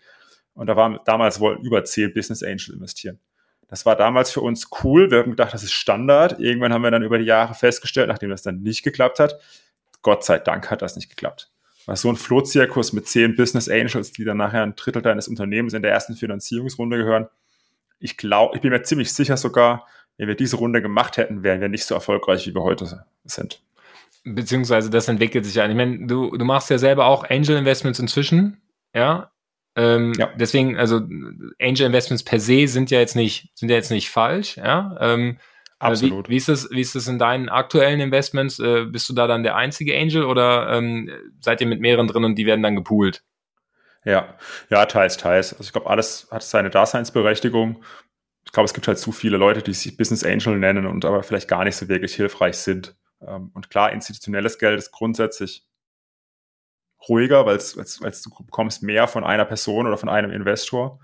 [0.54, 3.20] Und da waren damals wollten über zehn Business Angel investieren.
[3.68, 5.10] Das war damals für uns cool.
[5.10, 6.42] Wir haben gedacht, das ist Standard.
[6.42, 9.40] Irgendwann haben wir dann über die Jahre festgestellt, nachdem das dann nicht geklappt hat,
[10.02, 11.50] Gott sei Dank hat das nicht geklappt.
[11.86, 15.74] Weil so ein Flohzirkus mit zehn Business Angels, die dann nachher ein Drittel deines Unternehmens
[15.74, 17.28] in der ersten Finanzierungsrunde gehören,
[18.00, 21.62] ich glaube, ich bin mir ziemlich sicher sogar, wenn wir diese Runde gemacht hätten, wären
[21.62, 23.62] wir nicht so erfolgreich, wie wir heute sind.
[24.24, 25.68] Beziehungsweise das entwickelt sich ja.
[25.68, 28.62] Ich meine, du, du machst ja selber auch Angel Investments inzwischen,
[28.94, 29.32] ja.
[29.76, 30.30] Ähm, ja.
[30.36, 30.98] Deswegen, also
[31.60, 34.96] Angel Investments per se sind ja jetzt nicht, sind ja jetzt nicht falsch, ja.
[35.00, 35.38] Ähm,
[35.82, 36.28] Absolut.
[36.28, 38.60] Wie, wie, ist das, wie ist das in deinen aktuellen Investments?
[38.60, 42.24] Äh, bist du da dann der einzige Angel oder ähm, seid ihr mit mehreren drin
[42.24, 43.24] und die werden dann gepoolt?
[44.06, 44.36] Ja,
[44.70, 45.54] ja, teils, teils.
[45.54, 47.84] Also ich glaube, alles hat seine Daseinsberechtigung.
[48.46, 51.24] Ich glaube, es gibt halt zu viele Leute, die sich Business Angel nennen und aber
[51.24, 52.96] vielleicht gar nicht so wirklich hilfreich sind.
[53.26, 55.66] Ähm, und klar, institutionelles Geld ist grundsätzlich
[57.10, 61.00] ruhiger, weil du bekommst mehr von einer Person oder von einem Investor.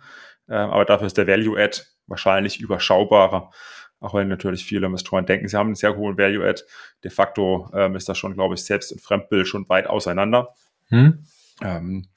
[0.48, 3.52] Ähm, aber dafür ist der Value-Add wahrscheinlich überschaubarer
[4.00, 6.64] auch wenn natürlich viele Investoren denken, sie haben einen sehr hohen Value-Add.
[7.04, 10.54] De facto ähm, ist das schon, glaube ich, Selbst- und Fremdbild schon weit auseinander.
[10.90, 11.24] Hm.
[11.62, 12.08] Ähm,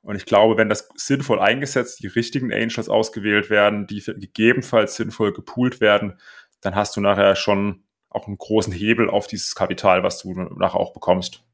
[0.00, 5.32] und ich glaube, wenn das sinnvoll eingesetzt, die richtigen Angels ausgewählt werden, die gegebenenfalls sinnvoll
[5.32, 6.18] gepoolt werden,
[6.60, 10.80] dann hast du nachher schon auch einen großen Hebel auf dieses Kapital, was du nachher
[10.80, 11.44] auch bekommst.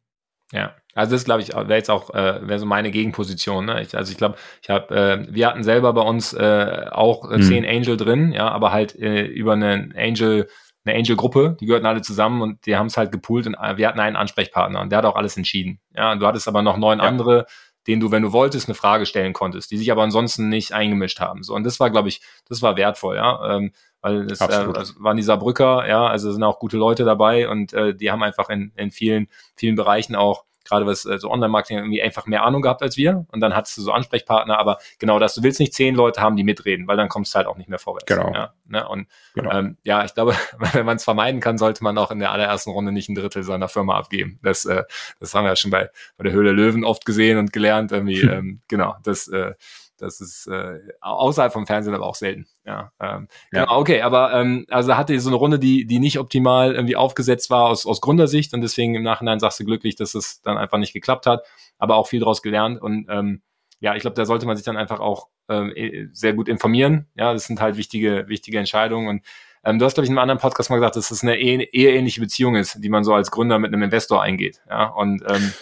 [0.52, 3.64] Ja, also das glaube ich wäre jetzt auch äh, wäre so meine Gegenposition.
[3.64, 3.82] Ne?
[3.82, 7.40] Ich, also ich glaube, ich habe äh, wir hatten selber bei uns äh, auch äh,
[7.40, 10.48] zehn Angel drin, ja, aber halt äh, über eine Angel
[10.86, 13.88] eine Angel-Gruppe, die gehörten alle zusammen und die haben es halt gepoolt und äh, wir
[13.88, 15.80] hatten einen Ansprechpartner und der hat auch alles entschieden.
[15.96, 17.04] Ja, und du hattest aber noch neun ja.
[17.04, 17.46] andere,
[17.86, 21.20] denen du, wenn du wolltest, eine Frage stellen konntest, die sich aber ansonsten nicht eingemischt
[21.20, 21.42] haben.
[21.42, 23.56] So und das war, glaube ich, das war wertvoll, ja.
[23.56, 27.48] Ähm, weil es äh, also waren die Saarbrücker, ja, also sind auch gute Leute dabei
[27.48, 31.30] und äh, die haben einfach in, in vielen, vielen Bereichen auch gerade was äh, so
[31.30, 34.78] Online-Marketing irgendwie einfach mehr Ahnung gehabt als wir und dann hattest du so Ansprechpartner, aber
[34.98, 37.46] genau das, du willst nicht zehn Leute haben, die mitreden, weil dann kommst du halt
[37.46, 38.06] auch nicht mehr vorwärts.
[38.06, 38.32] Genau.
[38.32, 38.88] Ja, ne?
[38.88, 39.52] Und genau.
[39.52, 40.34] Ähm, ja, ich glaube,
[40.72, 43.42] wenn man es vermeiden kann, sollte man auch in der allerersten Runde nicht ein Drittel
[43.42, 44.38] seiner Firma abgeben.
[44.42, 44.84] Das, äh,
[45.20, 47.92] das haben wir ja schon bei, bei der Höhle Löwen oft gesehen und gelernt.
[47.92, 49.54] Irgendwie, ähm, genau, das äh,
[49.98, 52.46] das ist äh, außerhalb vom Fernsehen aber auch selten.
[52.64, 53.64] Ja, ähm, ja.
[53.64, 57.50] Genau, okay, aber ähm, also hatte so eine Runde, die, die nicht optimal irgendwie aufgesetzt
[57.50, 60.78] war aus, aus Gründersicht und deswegen im Nachhinein sagst du glücklich, dass es dann einfach
[60.78, 61.44] nicht geklappt hat,
[61.78, 63.42] aber auch viel daraus gelernt und ähm,
[63.80, 67.06] ja, ich glaube, da sollte man sich dann einfach auch ähm, e, sehr gut informieren.
[67.16, 69.22] Ja, das sind halt wichtige, wichtige Entscheidungen und
[69.64, 71.62] ähm, du hast, glaube ich, in einem anderen Podcast mal gesagt, dass es eine ehe,
[71.62, 74.60] eheähnliche Beziehung ist, die man so als Gründer mit einem Investor eingeht.
[74.68, 75.52] Ja, und ähm,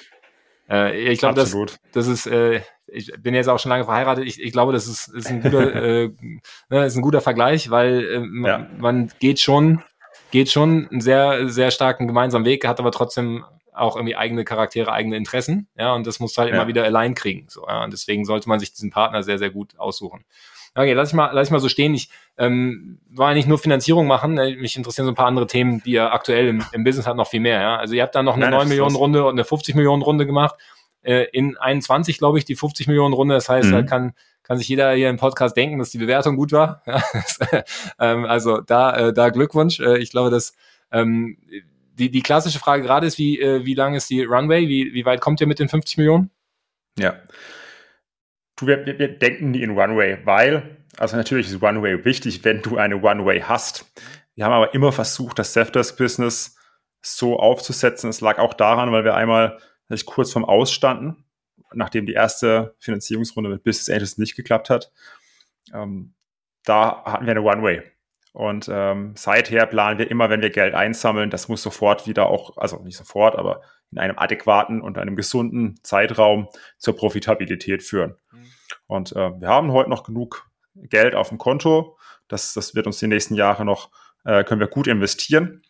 [0.68, 1.56] äh, ich glaube, das,
[1.92, 4.26] das ist, äh, ich bin jetzt auch schon lange verheiratet.
[4.26, 5.74] Ich, ich glaube, das ist, ist, ein guter,
[6.04, 6.10] äh,
[6.68, 8.66] ne, ist ein guter Vergleich, weil äh, man, ja.
[8.78, 9.82] man geht schon,
[10.30, 14.92] geht schon einen sehr, sehr starken gemeinsamen Weg, hat aber trotzdem auch irgendwie eigene Charaktere,
[14.92, 16.56] eigene Interessen, ja, und das muss halt ja.
[16.56, 19.50] immer wieder allein kriegen, so, ja, und deswegen sollte man sich diesen Partner sehr, sehr
[19.50, 20.24] gut aussuchen.
[20.74, 21.92] Okay, lass ich mal, lass ich mal so stehen.
[21.92, 24.38] Ich ähm, war nicht nur Finanzierung machen.
[24.38, 27.14] Äh, mich interessieren so ein paar andere Themen, die ihr aktuell im, im Business hat
[27.14, 27.60] noch viel mehr.
[27.60, 27.76] Ja?
[27.76, 30.24] Also ihr habt da noch eine Nein, 9 Millionen Runde und eine 50 Millionen Runde
[30.24, 30.54] gemacht
[31.02, 33.34] äh, in 21, glaube ich, die 50 Millionen Runde.
[33.34, 33.72] Das heißt, mhm.
[33.72, 34.12] da kann,
[34.42, 36.82] kann sich jeder hier im Podcast denken, dass die Bewertung gut war.
[37.98, 39.80] ähm, also da, äh, da Glückwunsch.
[39.80, 40.54] Äh, ich glaube, dass
[40.90, 41.38] ähm,
[41.98, 44.68] die, die klassische Frage gerade ist, wie, äh, wie lang ist die Runway?
[44.68, 46.30] Wie, wie weit kommt ihr mit den 50 Millionen?
[46.98, 47.14] Ja.
[48.56, 52.76] Du, wir, wir denken nie in Runway, weil, also natürlich ist Runway wichtig, wenn du
[52.76, 53.86] eine Runway hast.
[54.34, 56.56] Wir haben aber immer versucht, das Safdesk-Business
[57.00, 58.08] so aufzusetzen.
[58.08, 61.24] Es lag auch daran, weil wir einmal ich kurz vorm Ausstanden,
[61.72, 64.92] nachdem die erste Finanzierungsrunde mit Business Angels nicht geklappt hat.
[65.72, 66.14] Ähm,
[66.64, 67.82] da hatten wir eine One-Way.
[68.32, 72.56] Und ähm, seither planen wir immer, wenn wir Geld einsammeln, das muss sofort wieder auch,
[72.56, 78.16] also nicht sofort, aber in einem adäquaten und einem gesunden Zeitraum zur Profitabilität führen.
[78.32, 78.46] Mhm.
[78.86, 81.98] Und äh, wir haben heute noch genug Geld auf dem Konto.
[82.28, 83.90] Das, das wird uns die nächsten Jahre noch,
[84.24, 85.62] äh, können wir gut investieren.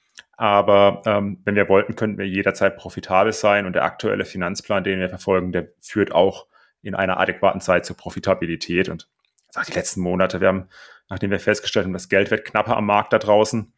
[0.42, 3.64] Aber ähm, wenn wir wollten, könnten wir jederzeit profitabel sein.
[3.64, 6.48] Und der aktuelle Finanzplan, den wir verfolgen, der führt auch
[6.82, 8.88] in einer adäquaten Zeit zur Profitabilität.
[8.88, 9.08] Und
[9.54, 10.68] auch die letzten Monate, wir haben,
[11.08, 13.72] nachdem wir festgestellt haben, das Geld wird knapper am Markt da draußen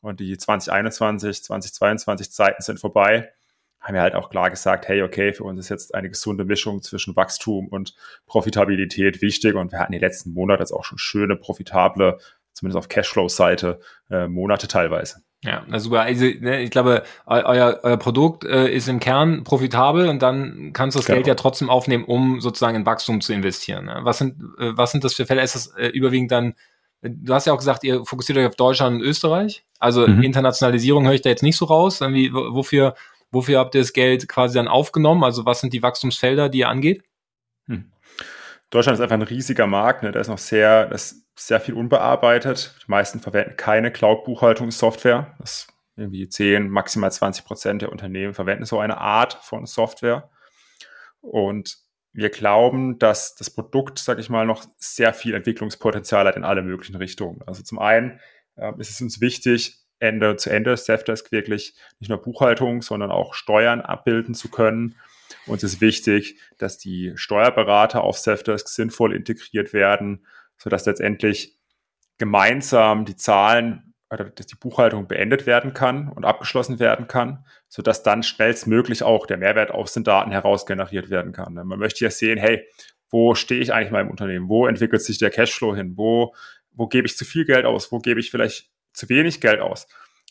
[0.00, 3.30] und die 2021, 2022 Zeiten sind vorbei,
[3.78, 6.80] haben wir halt auch klar gesagt, hey, okay, für uns ist jetzt eine gesunde Mischung
[6.80, 11.36] zwischen Wachstum und Profitabilität wichtig und wir hatten die letzten Monate jetzt auch schon schöne,
[11.36, 12.16] profitable,
[12.54, 15.25] zumindest auf Cashflow-Seite, äh, Monate teilweise.
[15.44, 16.02] Ja, na super.
[16.02, 20.94] Also ne, ich glaube, euer, euer Produkt äh, ist im Kern profitabel und dann kannst
[20.94, 21.16] du das genau.
[21.16, 23.84] Geld ja trotzdem aufnehmen, um sozusagen in Wachstum zu investieren.
[23.84, 24.00] Ne?
[24.02, 25.42] Was sind äh, was sind das für Fälle?
[25.42, 26.54] Ist das äh, überwiegend dann?
[27.02, 29.64] Du hast ja auch gesagt, ihr fokussiert euch auf Deutschland und Österreich.
[29.78, 30.22] Also mhm.
[30.22, 32.00] Internationalisierung höre ich da jetzt nicht so raus.
[32.00, 32.94] Irgendwie, wofür
[33.30, 35.24] wofür habt ihr das Geld quasi dann aufgenommen?
[35.24, 37.02] Also was sind die Wachstumsfelder, die ihr angeht?
[37.68, 37.90] Hm.
[38.70, 40.02] Deutschland ist einfach ein riesiger Markt.
[40.02, 40.12] Ne?
[40.12, 42.74] Da ist noch sehr, das sehr viel unbearbeitet.
[42.86, 45.34] Die meisten verwenden keine Cloud-Buchhaltungssoftware.
[45.38, 50.30] Das irgendwie 10, maximal 20 Prozent der Unternehmen verwenden so eine Art von Software.
[51.20, 51.78] Und
[52.12, 56.62] wir glauben, dass das Produkt, sage ich mal, noch sehr viel Entwicklungspotenzial hat in alle
[56.62, 57.42] möglichen Richtungen.
[57.46, 58.20] Also zum einen
[58.56, 63.34] äh, ist es uns wichtig, Ende zu Ende Safdesk wirklich nicht nur Buchhaltung, sondern auch
[63.34, 64.96] Steuern abbilden zu können.
[65.46, 71.58] Uns ist wichtig, dass die Steuerberater auf Safdesk sinnvoll integriert werden, sodass letztendlich
[72.18, 78.02] gemeinsam die Zahlen oder dass die Buchhaltung beendet werden kann und abgeschlossen werden kann, sodass
[78.02, 81.54] dann schnellstmöglich auch der Mehrwert aus den Daten heraus generiert werden kann.
[81.54, 82.66] Man möchte ja sehen, hey,
[83.10, 84.48] wo stehe ich eigentlich in meinem Unternehmen?
[84.48, 85.96] Wo entwickelt sich der Cashflow hin?
[85.96, 86.34] Wo,
[86.72, 87.90] wo gebe ich zu viel Geld aus?
[87.90, 89.86] Wo gebe ich vielleicht zu wenig Geld aus?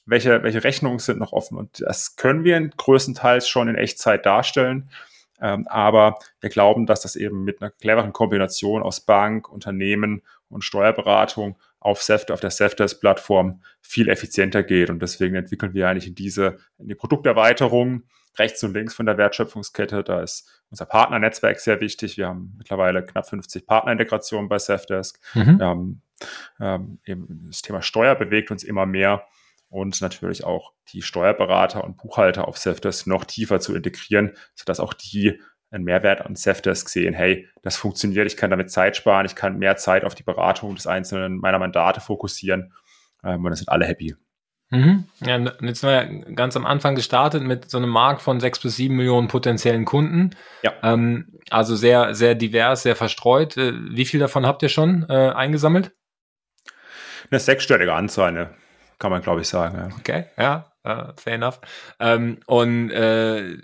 [0.06, 1.58] Welche, welche Rechnungen sind noch offen?
[1.58, 4.89] Und das können wir größtenteils schon in Echtzeit darstellen.
[5.41, 10.63] Ähm, aber wir glauben, dass das eben mit einer cleveren Kombination aus Bank, Unternehmen und
[10.63, 14.89] Steuerberatung auf, Seft, auf der Safdesk-Plattform viel effizienter geht.
[14.89, 18.04] Und deswegen entwickeln wir eigentlich in diese in die Produkterweiterung
[18.38, 20.04] rechts und links von der Wertschöpfungskette.
[20.04, 22.18] Da ist unser Partnernetzwerk sehr wichtig.
[22.18, 25.20] Wir haben mittlerweile knapp 50 Partnerintegrationen bei Safdesk.
[25.34, 26.02] Mhm.
[26.60, 29.26] Ähm, eben das Thema Steuer bewegt uns immer mehr
[29.69, 34.93] und natürlich auch die Steuerberater und Buchhalter auf Safdesk noch tiefer zu integrieren, sodass auch
[34.93, 39.36] die einen Mehrwert an Safdesk sehen, hey, das funktioniert, ich kann damit Zeit sparen, ich
[39.36, 42.73] kann mehr Zeit auf die Beratung des einzelnen meiner Mandate fokussieren
[43.23, 44.15] ähm, und dann sind alle happy.
[44.71, 45.06] Mhm.
[45.21, 48.60] Ja, jetzt sind wir ja ganz am Anfang gestartet mit so einem Markt von sechs
[48.60, 50.32] bis sieben Millionen potenziellen Kunden.
[50.63, 50.73] Ja.
[50.82, 53.58] Ähm, also sehr, sehr divers, sehr verstreut.
[53.58, 55.91] Äh, wie viel davon habt ihr schon äh, eingesammelt?
[57.30, 58.56] Eine sechsstellige Anzahl, ne?
[59.00, 59.78] Kann man glaube ich sagen.
[59.78, 59.96] Ja.
[60.00, 61.60] Okay, ja, uh, fair enough.
[62.00, 63.58] Ähm, und äh,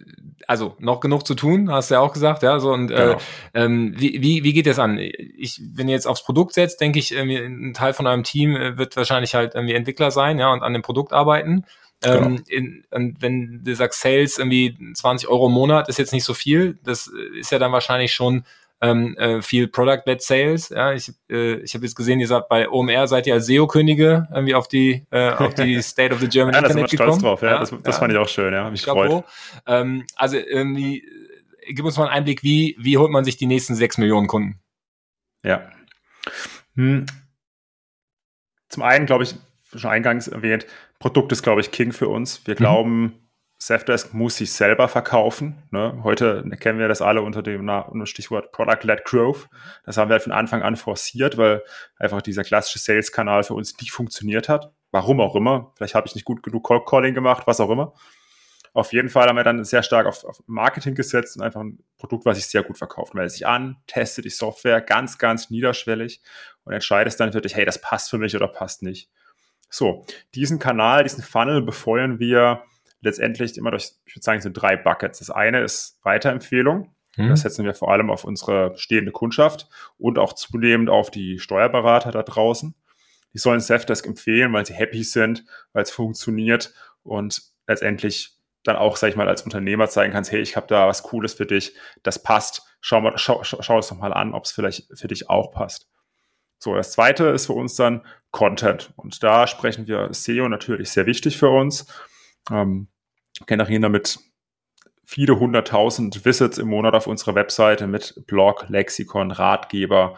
[0.47, 2.59] also noch genug zu tun, hast du ja auch gesagt, ja.
[2.59, 3.13] So und äh, genau.
[3.13, 3.17] äh,
[3.53, 4.97] ähm, wie, wie, wie geht das an?
[4.97, 8.55] Ich, wenn ihr jetzt aufs Produkt setzt, denke ich, irgendwie ein Teil von eurem Team
[8.55, 11.65] äh, wird wahrscheinlich halt irgendwie Entwickler sein, ja, und an dem Produkt arbeiten.
[12.01, 12.15] Genau.
[12.17, 16.23] Ähm, in, und wenn du sagst, Sales irgendwie 20 Euro im Monat ist jetzt nicht
[16.23, 17.07] so viel, das
[17.39, 18.43] ist ja dann wahrscheinlich schon
[18.81, 20.69] ähm, äh, viel Product-led Sales.
[20.69, 24.27] Ja, ich, äh, ich habe jetzt gesehen, ihr seid bei OMR seid ihr als SEO-Könige
[24.31, 27.05] irgendwie auf die äh, auf die State of the German ja, Internet da sind wir
[27.05, 27.41] stolz drauf.
[27.43, 27.99] Ja, ja das, das ja.
[27.99, 28.53] fand ich auch schön.
[28.53, 29.23] Ja, hab mich gefreut.
[29.67, 33.45] Ähm, also irgendwie, äh, gib uns mal einen Einblick, wie wie holt man sich die
[33.45, 34.59] nächsten sechs Millionen Kunden?
[35.45, 35.69] Ja.
[36.75, 37.05] Hm.
[38.67, 39.35] Zum einen glaube ich
[39.75, 40.65] schon eingangs erwähnt,
[40.97, 42.45] Produkt ist glaube ich King für uns.
[42.45, 42.57] Wir mhm.
[42.57, 43.30] glauben
[43.63, 45.61] Safdesk muss sich selber verkaufen.
[45.69, 45.99] Ne?
[46.03, 47.69] Heute kennen wir das alle unter dem
[48.07, 49.49] Stichwort Product-led Growth.
[49.85, 51.63] Das haben wir von Anfang an forciert, weil
[51.95, 54.73] einfach dieser klassische Sales-Kanal für uns nicht funktioniert hat.
[54.89, 55.73] Warum auch immer.
[55.75, 57.93] Vielleicht habe ich nicht gut genug Cold Calling gemacht, was auch immer.
[58.73, 61.83] Auf jeden Fall haben wir dann sehr stark auf, auf Marketing gesetzt und einfach ein
[61.99, 63.13] Produkt, was sich sehr gut verkauft.
[63.13, 66.23] Melde sich an, teste die Software ganz, ganz niederschwellig
[66.63, 69.11] und entscheidest dann wirklich, hey, das passt für mich oder passt nicht.
[69.69, 72.63] So, diesen Kanal, diesen Funnel befeuern wir
[73.01, 75.19] letztendlich immer durch, ich würde sagen, sind drei Buckets.
[75.19, 76.95] Das eine ist Weiterempfehlung.
[77.17, 77.29] Mhm.
[77.29, 82.11] Das setzen wir vor allem auf unsere stehende Kundschaft und auch zunehmend auf die Steuerberater
[82.11, 82.75] da draußen.
[83.33, 88.97] Die sollen Safdesk empfehlen, weil sie happy sind, weil es funktioniert und letztendlich dann auch,
[88.97, 91.75] sag ich mal, als Unternehmer zeigen kannst, hey, ich habe da was Cooles für dich,
[92.03, 95.29] das passt, schau, mal, schau, schau, es doch mal an, ob es vielleicht für dich
[95.29, 95.89] auch passt.
[96.59, 98.93] So, das zweite ist für uns dann Content.
[98.95, 101.87] Und da sprechen wir SEO natürlich sehr wichtig für uns.
[102.51, 102.87] Ähm,
[103.47, 104.19] generieren damit
[105.03, 110.15] viele hunderttausend Visits im Monat auf unserer Webseite mit Blog, Lexikon, Ratgeber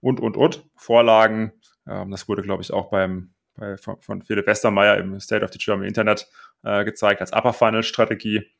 [0.00, 0.64] und, und, und.
[0.76, 1.52] Vorlagen.
[1.86, 5.52] Ähm, das wurde, glaube ich, auch beim, bei, von, von Philipp Westermeier im State of
[5.52, 6.28] the German Internet
[6.64, 8.50] äh, gezeigt als Upper Funnel Strategie.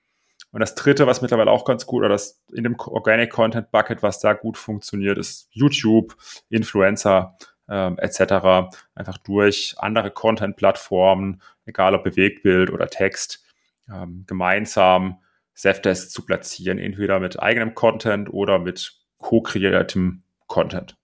[0.52, 4.02] Und das dritte, was mittlerweile auch ganz gut, oder das in dem Organic Content Bucket,
[4.02, 6.16] was da gut funktioniert, ist YouTube,
[6.48, 7.36] Influencer,
[7.68, 8.70] ähm, etc.
[8.94, 13.43] Einfach durch andere Content-Plattformen, egal ob Bewegtbild oder Text,
[13.92, 15.20] ähm, gemeinsam
[15.54, 20.96] Zefdesk zu platzieren, entweder mit eigenem Content oder mit co-kreiertem Content.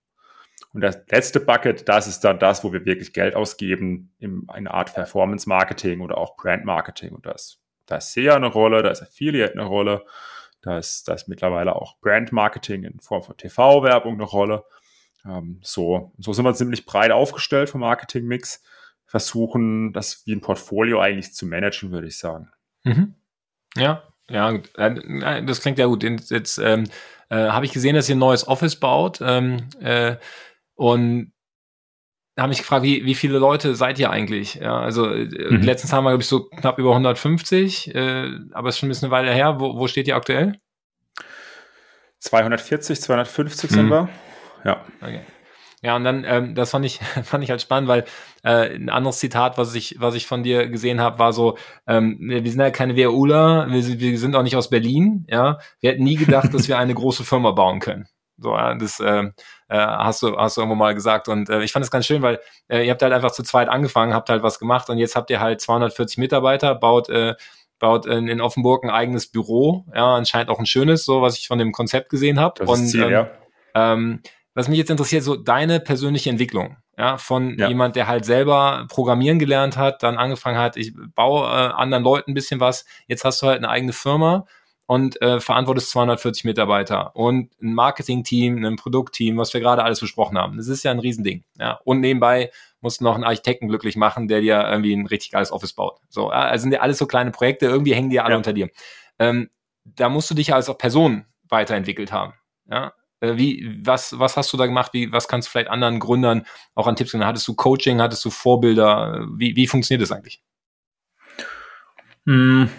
[0.72, 4.72] Und das letzte Bucket, das ist dann das, wo wir wirklich Geld ausgeben in eine
[4.72, 7.12] Art Performance Marketing oder auch Brand Marketing.
[7.12, 10.06] Und das da ist SEA eine Rolle, da ist Affiliate eine Rolle,
[10.62, 14.64] da ist, da ist mittlerweile auch Brand Marketing in Form von TV-Werbung eine Rolle.
[15.24, 18.62] Ähm, so, so sind wir ziemlich breit aufgestellt vom Marketing-Mix,
[19.06, 22.52] versuchen das wie ein Portfolio eigentlich zu managen, würde ich sagen.
[22.84, 23.14] Mhm.
[23.76, 24.52] Ja, ja,
[25.42, 26.02] das klingt ja gut.
[26.02, 26.84] Jetzt ähm,
[27.28, 30.16] äh, habe ich gesehen, dass ihr ein neues Office baut ähm, äh,
[30.74, 31.32] und
[32.38, 34.54] habe ich gefragt, wie, wie viele Leute seid ihr eigentlich?
[34.54, 35.62] Ja, also äh, mhm.
[35.62, 38.90] letztens haben wir, glaube ich, so knapp über 150, äh, aber es ist schon ein
[38.90, 39.60] bisschen eine Weile her.
[39.60, 40.58] Wo, wo steht ihr aktuell?
[42.20, 43.74] 240, 250 mhm.
[43.74, 44.08] sind wir.
[44.64, 44.84] Ja.
[45.00, 45.22] Okay.
[45.82, 48.04] Ja, und dann, ähm, das fand ich, fand ich halt spannend, weil
[48.42, 52.18] äh, ein anderes Zitat, was ich, was ich von dir gesehen habe, war so, ähm,
[52.20, 55.58] wir sind ja keine WUler, wir, wir sind auch nicht aus Berlin, ja.
[55.80, 58.06] Wir hätten nie gedacht, dass wir eine große Firma bauen können.
[58.36, 59.24] So, ja, das äh,
[59.68, 62.22] äh, hast du hast du irgendwo mal gesagt und äh, ich fand es ganz schön,
[62.22, 65.14] weil äh, ihr habt halt einfach zu zweit angefangen, habt halt was gemacht und jetzt
[65.14, 67.34] habt ihr halt 240 Mitarbeiter, baut äh,
[67.78, 71.48] baut in, in Offenburg ein eigenes Büro, ja, anscheinend auch ein schönes, so was ich
[71.48, 73.30] von dem Konzept gesehen habe und Ziel, ähm, ja.
[73.74, 74.22] ähm,
[74.54, 77.68] was mich jetzt interessiert, so deine persönliche Entwicklung, ja, von ja.
[77.68, 82.32] jemand, der halt selber programmieren gelernt hat, dann angefangen hat, ich baue äh, anderen Leuten
[82.32, 84.46] ein bisschen was, jetzt hast du halt eine eigene Firma
[84.90, 90.36] und äh, verantwortest 240 Mitarbeiter und ein Marketing-Team, ein Produktteam, was wir gerade alles besprochen
[90.36, 90.56] haben.
[90.56, 91.44] Das ist ja ein Riesending.
[91.60, 91.78] Ja.
[91.84, 95.52] Und nebenbei musst du noch einen Architekten glücklich machen, der dir irgendwie ein richtig geiles
[95.52, 96.00] Office baut.
[96.08, 98.36] So, also sind ja alles so kleine Projekte, irgendwie hängen die alle ja.
[98.36, 98.68] unter dir.
[99.20, 99.50] Ähm,
[99.84, 102.34] da musst du dich ja als auch Person weiterentwickelt haben.
[102.68, 104.92] Ja, wie, was, was hast du da gemacht?
[104.92, 107.24] Wie, was kannst du vielleicht anderen Gründern auch an Tipps geben?
[107.24, 108.00] Hattest du Coaching?
[108.00, 109.26] Hattest du Vorbilder?
[109.36, 110.42] Wie, wie funktioniert das eigentlich?
[112.26, 112.70] Hm,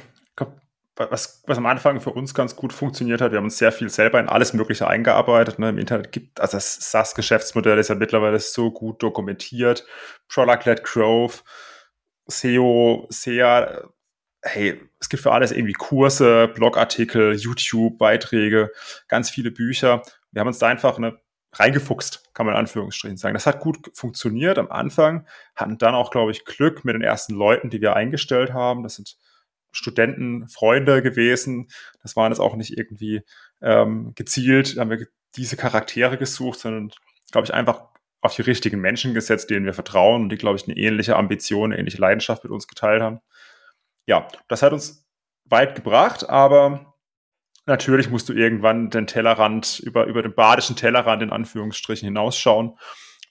[1.09, 3.89] was, was am Anfang für uns ganz gut funktioniert hat, wir haben uns sehr viel
[3.89, 5.57] selber in alles Mögliche eingearbeitet.
[5.57, 5.69] Ne?
[5.69, 9.85] Im Internet gibt, also das SaaS-Geschäftsmodell ist ja mittlerweile so gut dokumentiert.
[10.27, 11.43] Product-led Growth,
[12.27, 13.89] SEO, SEA,
[14.43, 18.71] hey, es gibt für alles irgendwie Kurse, Blogartikel, YouTube-Beiträge,
[19.07, 21.19] ganz viele Bücher wir haben uns da einfach eine
[21.53, 23.33] reingefuchst, kann man in Anführungsstrichen sagen.
[23.33, 27.33] Das hat gut funktioniert am Anfang, hatten dann auch, glaube ich, Glück mit den ersten
[27.33, 28.83] Leuten, die wir eingestellt haben.
[28.83, 29.17] Das sind
[29.71, 31.67] Studenten, Freunde gewesen.
[32.01, 33.21] Das waren jetzt auch nicht irgendwie
[33.61, 36.91] ähm, gezielt, haben wir diese Charaktere gesucht, sondern,
[37.31, 37.85] glaube ich, einfach
[38.21, 41.71] auf die richtigen Menschen gesetzt, denen wir vertrauen und die, glaube ich, eine ähnliche Ambition,
[41.71, 43.19] eine ähnliche Leidenschaft mit uns geteilt haben.
[44.05, 45.05] Ja, das hat uns
[45.45, 46.90] weit gebracht, aber
[47.65, 52.77] natürlich musst du irgendwann den Tellerrand über, über den badischen Tellerrand in Anführungsstrichen hinausschauen.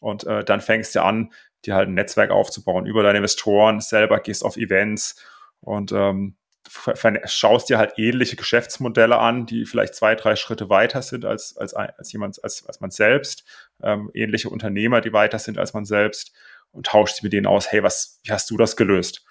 [0.00, 1.32] Und äh, dann fängst du an,
[1.64, 5.22] dir halt ein Netzwerk aufzubauen über deine Investoren, selber gehst auf Events
[5.60, 6.36] und ähm,
[7.24, 11.74] schaust dir halt ähnliche Geschäftsmodelle an, die vielleicht zwei, drei Schritte weiter sind als, als,
[11.74, 13.44] als jemand, als, als man selbst,
[13.82, 16.32] ähm, ähnliche Unternehmer, die weiter sind als man selbst
[16.72, 19.24] und tauscht sie mit denen aus, hey, was, wie hast du das gelöst?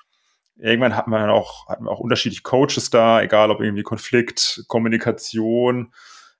[0.59, 4.63] Irgendwann hatten wir dann auch, hatten wir auch unterschiedliche Coaches da, egal ob irgendwie Konflikt,
[4.67, 5.93] Kommunikation,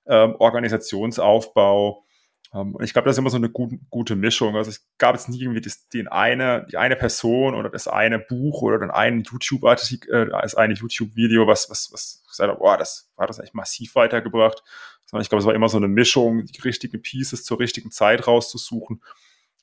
[0.06, 2.04] ähm, Organisationsaufbau.
[2.52, 4.56] Ähm, und ich glaube, das ist immer so eine gut, gute Mischung.
[4.56, 8.18] Also es gab jetzt nie irgendwie das, den eine, die eine Person oder das eine
[8.18, 12.76] Buch oder dann ein YouTube-Artikel, äh, das eine YouTube-Video, was, was, was gesagt hat, boah,
[12.76, 14.62] das hat das echt massiv weitergebracht.
[15.06, 18.26] Sondern ich glaube, es war immer so eine Mischung, die richtigen Pieces zur richtigen Zeit
[18.26, 19.02] rauszusuchen.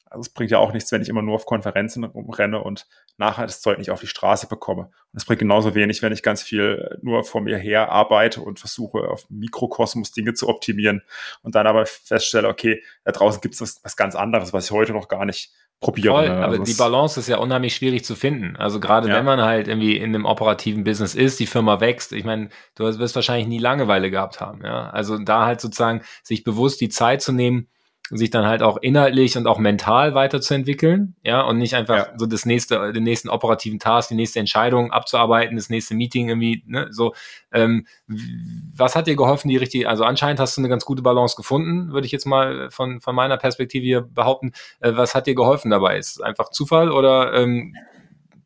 [0.10, 3.46] Also es bringt ja auch nichts, wenn ich immer nur auf Konferenzen rumrenne und nachher
[3.46, 4.84] das Zeug nicht auf die Straße bekomme.
[4.84, 8.60] Und es bringt genauso wenig, wenn ich ganz viel nur vor mir her arbeite und
[8.60, 11.02] versuche, auf Mikrokosmos Dinge zu optimieren
[11.42, 14.72] und dann aber feststelle, okay, da draußen gibt es was, was, ganz anderes, was ich
[14.72, 16.14] heute noch gar nicht probiere.
[16.14, 16.36] Voll, ne?
[16.36, 18.56] aber also die Balance ist ja unheimlich schwierig zu finden.
[18.56, 19.16] Also gerade ja.
[19.16, 22.84] wenn man halt irgendwie in einem operativen Business ist, die Firma wächst, ich meine, du
[22.84, 24.64] wirst wahrscheinlich nie Langeweile gehabt haben.
[24.64, 24.90] Ja?
[24.90, 27.68] Also da halt sozusagen sich bewusst die Zeit zu nehmen,
[28.10, 32.14] sich dann halt auch inhaltlich und auch mental weiterzuentwickeln, ja, und nicht einfach ja.
[32.18, 36.64] so das nächste, den nächsten operativen Task, die nächste Entscheidung abzuarbeiten, das nächste Meeting irgendwie,
[36.66, 37.14] ne, so.
[37.52, 41.36] Ähm, was hat dir geholfen, die richtige, also anscheinend hast du eine ganz gute Balance
[41.36, 44.54] gefunden, würde ich jetzt mal von, von meiner Perspektive hier behaupten.
[44.80, 45.98] Äh, was hat dir geholfen dabei?
[45.98, 47.76] Ist es einfach Zufall oder ähm,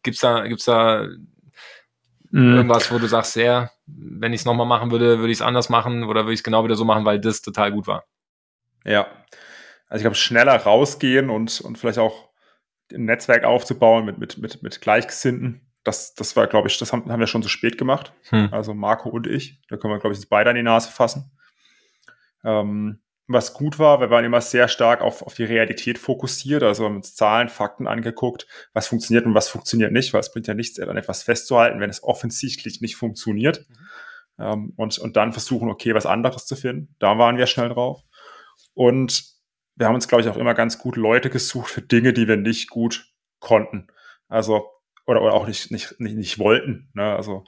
[0.02, 1.06] gibt's da, gibt's da
[2.32, 2.56] mhm.
[2.56, 5.70] irgendwas, wo du sagst, ja, wenn ich es nochmal machen würde, würde ich es anders
[5.70, 8.06] machen oder würde ich es genau wieder so machen, weil das total gut war?
[8.84, 9.06] Ja,
[9.92, 12.30] also ich glaube, schneller rausgehen und, und vielleicht auch
[12.94, 15.70] ein Netzwerk aufzubauen mit, mit, mit, mit Gleichgesinnten.
[15.84, 18.14] Das, das war, glaube ich, das haben, haben wir schon zu spät gemacht.
[18.30, 18.48] Hm.
[18.54, 19.60] Also Marco und ich.
[19.68, 21.32] Da können wir, glaube ich, jetzt beide an die Nase fassen.
[22.46, 26.86] Ähm, was gut war, wir waren immer sehr stark auf, auf die Realität fokussiert, also
[26.86, 30.54] haben uns Zahlen, Fakten angeguckt, was funktioniert und was funktioniert nicht, weil es bringt ja
[30.54, 33.66] nichts, an etwas festzuhalten, wenn es offensichtlich nicht funktioniert.
[33.68, 33.76] Mhm.
[34.40, 36.96] Ähm, und, und dann versuchen, okay, was anderes zu finden.
[37.00, 38.02] Da waren wir schnell drauf.
[38.74, 39.31] Und
[39.82, 42.38] wir haben uns, glaube ich, auch immer ganz gut Leute gesucht für Dinge, die wir
[42.38, 43.88] nicht gut konnten.
[44.28, 44.70] Also,
[45.08, 46.92] oder, oder auch nicht, nicht, nicht, nicht wollten.
[46.94, 47.16] Ne?
[47.16, 47.46] Also,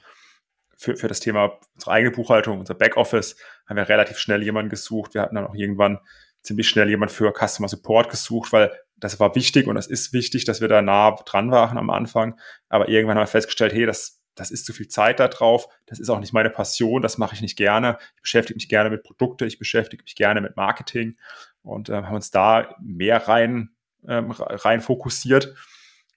[0.76, 3.36] für, für das Thema unsere eigene Buchhaltung, unser Backoffice,
[3.68, 5.14] haben wir relativ schnell jemanden gesucht.
[5.14, 6.00] Wir hatten dann auch irgendwann
[6.42, 10.44] ziemlich schnell jemand für Customer Support gesucht, weil das war wichtig und das ist wichtig,
[10.44, 12.38] dass wir da nah dran waren am Anfang.
[12.68, 16.00] Aber irgendwann haben wir festgestellt, hey, das, das ist zu viel Zeit da drauf, das
[16.00, 17.98] ist auch nicht meine Passion, das mache ich nicht gerne.
[18.16, 21.16] Ich beschäftige mich gerne mit Produkte, ich beschäftige mich gerne mit Marketing
[21.62, 23.70] und äh, haben uns da mehr rein,
[24.06, 25.54] ähm, rein fokussiert.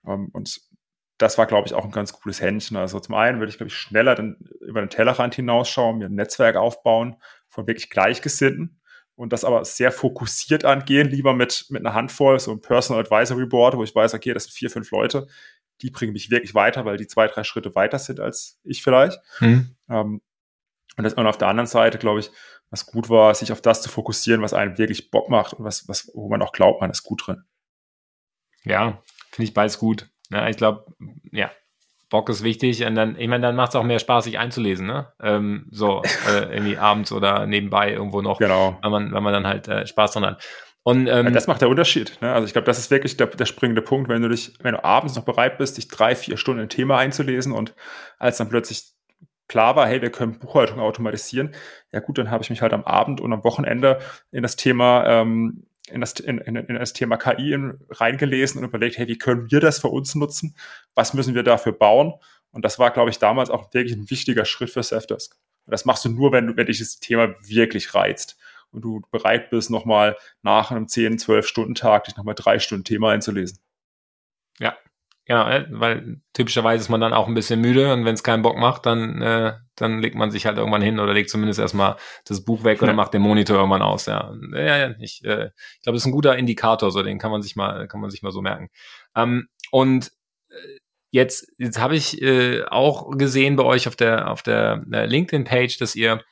[0.06, 0.62] Ähm, und
[1.18, 2.78] das war, glaube ich, auch ein ganz cooles Händchen.
[2.78, 6.16] Also zum einen würde ich, glaube ich, schneller dann über den Tellerrand hinausschauen, mir ein
[6.16, 8.80] Netzwerk aufbauen von wirklich Gleichgesinnten
[9.16, 13.48] und das aber sehr fokussiert angehen, lieber mit, mit einer Handvoll, so ein Personal Advisory
[13.48, 15.28] Board, wo ich weiß, okay, das sind vier, fünf Leute,
[15.82, 19.20] die bringen mich wirklich weiter, weil die zwei, drei Schritte weiter sind als ich vielleicht.
[19.40, 19.76] Mhm.
[19.90, 20.22] Ähm,
[20.98, 22.32] und, das, und auf der anderen Seite, glaube ich,
[22.70, 25.88] was gut war, sich auf das zu fokussieren, was einem wirklich Bock macht und was,
[25.88, 27.44] was, wo man auch glaubt, man ist gut drin.
[28.64, 29.02] Ja,
[29.32, 30.10] finde ich beides gut.
[30.30, 30.86] Ja, ich glaube,
[31.32, 31.52] ja,
[32.10, 34.88] Bock ist wichtig und dann, ich meine, dann macht es auch mehr Spaß, sich einzulesen,
[34.88, 35.14] ne?
[35.22, 38.78] Ähm, so äh, irgendwie abends oder nebenbei irgendwo noch, genau.
[38.82, 40.44] wenn man, wenn man dann halt äh, Spaß dran hat.
[40.88, 42.18] Und, ähm, ja, das macht der Unterschied.
[42.22, 42.32] Ne?
[42.32, 44.86] Also ich glaube, das ist wirklich der, der springende Punkt, wenn du dich, wenn du
[44.86, 47.76] abends noch bereit bist, dich drei, vier Stunden ein Thema einzulesen und
[48.20, 48.94] als dann plötzlich
[49.50, 51.54] klar war, hey, wir können Buchhaltung automatisieren,
[51.92, 54.00] ja gut, dann habe ich mich halt am Abend und am Wochenende
[54.32, 57.58] in das Thema ähm, in das, in, in, in das Thema KI
[57.90, 60.56] reingelesen und überlegt, hey, wie können wir das für uns nutzen?
[60.96, 62.14] Was müssen wir dafür bauen?
[62.52, 65.36] Und das war, glaube ich, damals auch wirklich ein wichtiger Schritt für Safdesk.
[65.66, 68.38] Und das machst du nur, wenn, wenn dich das Thema wirklich reizt
[68.78, 72.84] und du bereit bist, nochmal nach einem 10, 12 Stunden Tag dich nochmal drei Stunden
[72.84, 73.60] Thema einzulesen.
[74.60, 74.76] Ja,
[75.28, 78.44] ja, äh, weil typischerweise ist man dann auch ein bisschen müde und wenn es keinen
[78.44, 81.98] Bock macht, dann, äh, dann legt man sich halt irgendwann hin oder legt zumindest erstmal
[82.26, 82.96] das Buch weg oder ja.
[82.96, 84.06] macht den Monitor irgendwann aus.
[84.06, 87.32] Ja, ja, ja ich, äh, ich glaube, das ist ein guter Indikator, so den kann
[87.32, 88.70] man sich mal, kann man sich mal so merken.
[89.16, 90.14] Ähm, und
[90.50, 90.80] äh,
[91.12, 95.78] jetzt, jetzt habe ich äh, auch gesehen bei euch auf der auf der äh, LinkedIn-Page,
[95.78, 96.24] dass ihr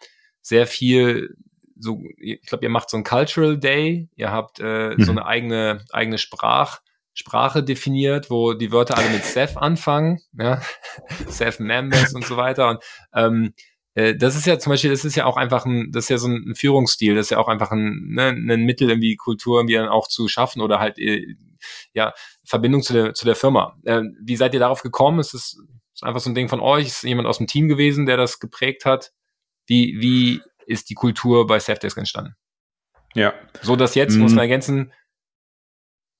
[0.41, 1.35] sehr viel
[1.77, 5.03] so, ich glaube, ihr macht so ein Cultural Day, ihr habt äh, mhm.
[5.03, 6.79] so eine eigene eigene Sprach
[7.15, 10.61] Sprache definiert, wo die Wörter alle mit Seth anfangen, ja,
[11.27, 12.69] Seth Members und so weiter.
[12.69, 13.53] Und ähm,
[13.93, 16.17] äh, das ist ja zum Beispiel, das ist ja auch einfach ein, das ist ja
[16.17, 19.75] so ein Führungsstil, das ist ja auch einfach ein, ne, ein Mittel, irgendwie Kultur irgendwie
[19.75, 21.35] dann auch zu schaffen oder halt äh,
[21.93, 22.13] ja
[22.43, 23.77] Verbindung zu der zu der Firma.
[23.85, 25.19] Äh, wie seid ihr darauf gekommen?
[25.19, 25.57] Ist es
[25.93, 26.87] ist einfach so ein Ding von euch?
[26.87, 29.13] Ist jemand aus dem Team gewesen, der das geprägt hat?
[29.67, 32.35] Wie wie ist die Kultur bei Safdesk entstanden?
[33.13, 33.33] Ja.
[33.61, 34.19] So dass jetzt, mm.
[34.19, 34.91] muss man ergänzen,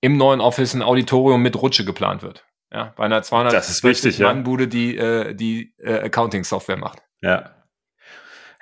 [0.02, 2.46] im neuen Office ein Auditorium mit Rutsche geplant wird.
[2.72, 7.02] Ja, bei einer 240 Mann Bude, die äh, die äh, Accounting Software macht.
[7.22, 7.52] Ja.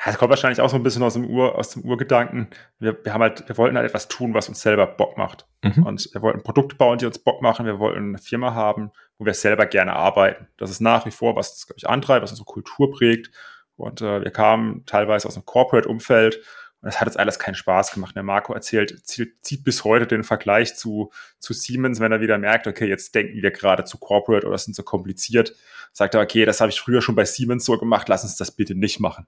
[0.06, 2.50] Das kommt wahrscheinlich auch so ein bisschen aus dem Ur, aus dem Urgedanken.
[2.80, 5.48] Wir, wir haben halt, wir wollten halt etwas tun, was uns selber Bock macht.
[5.64, 5.86] Mhm.
[5.86, 7.66] Und wir wollten Produkte bauen, die uns Bock machen.
[7.66, 10.48] Wir wollten eine Firma haben, wo wir selber gerne arbeiten.
[10.58, 13.32] Das ist nach wie vor, was uns, glaube ich, antreibt, was unsere Kultur prägt.
[13.76, 16.40] Und äh, wir kamen teilweise aus einem Corporate-Umfeld
[16.84, 18.14] und das hat jetzt alles keinen Spaß gemacht.
[18.14, 22.68] Der Marco erzählt, zieht bis heute den Vergleich zu, zu Siemens, wenn er wieder merkt,
[22.68, 25.56] okay, jetzt denken wir gerade zu corporate oder sind so kompliziert.
[25.94, 28.52] Sagt er, okay, das habe ich früher schon bei Siemens so gemacht, lass uns das
[28.52, 29.28] bitte nicht machen.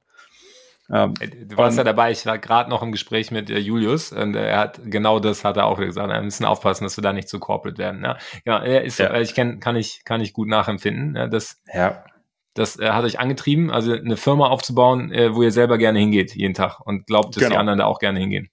[0.91, 1.13] Ähm,
[1.47, 4.49] du warst ja dabei, ich war gerade noch im Gespräch mit äh, Julius und äh,
[4.49, 6.11] er hat genau das hat er auch gesagt.
[6.11, 8.01] Wir müssen aufpassen, dass wir da nicht zu corporate werden.
[8.01, 8.17] Ne?
[8.43, 9.17] Genau, er ist, ja.
[9.17, 11.13] ich kenn, kann ich kann ich gut nachempfinden.
[11.13, 11.29] Ne?
[11.29, 12.03] Das, ja
[12.55, 16.33] das äh, hat euch angetrieben, also eine Firma aufzubauen, äh, wo ihr selber gerne hingeht
[16.35, 17.55] jeden Tag und glaubt, dass genau.
[17.55, 18.49] die anderen da auch gerne hingehen.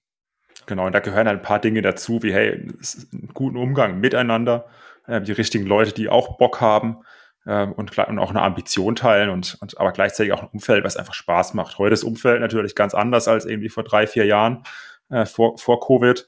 [0.65, 4.67] Genau, und da gehören halt ein paar Dinge dazu, wie hey, einen guten Umgang miteinander,
[5.07, 7.03] äh, die richtigen Leute, die auch Bock haben
[7.45, 10.97] äh, und, und auch eine Ambition teilen und, und aber gleichzeitig auch ein Umfeld, was
[10.97, 11.77] einfach Spaß macht.
[11.77, 14.63] Heute ist Umfeld natürlich ganz anders als irgendwie vor drei, vier Jahren
[15.09, 16.27] äh, vor, vor Covid.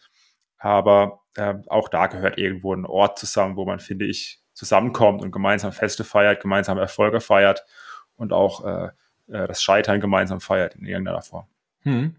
[0.58, 5.32] Aber äh, auch da gehört irgendwo ein Ort zusammen, wo man, finde ich, zusammenkommt und
[5.32, 7.64] gemeinsam Feste feiert, gemeinsam Erfolge feiert
[8.16, 8.86] und auch äh,
[9.28, 11.46] äh, das Scheitern gemeinsam feiert in irgendeiner Form.
[11.82, 12.16] Hm.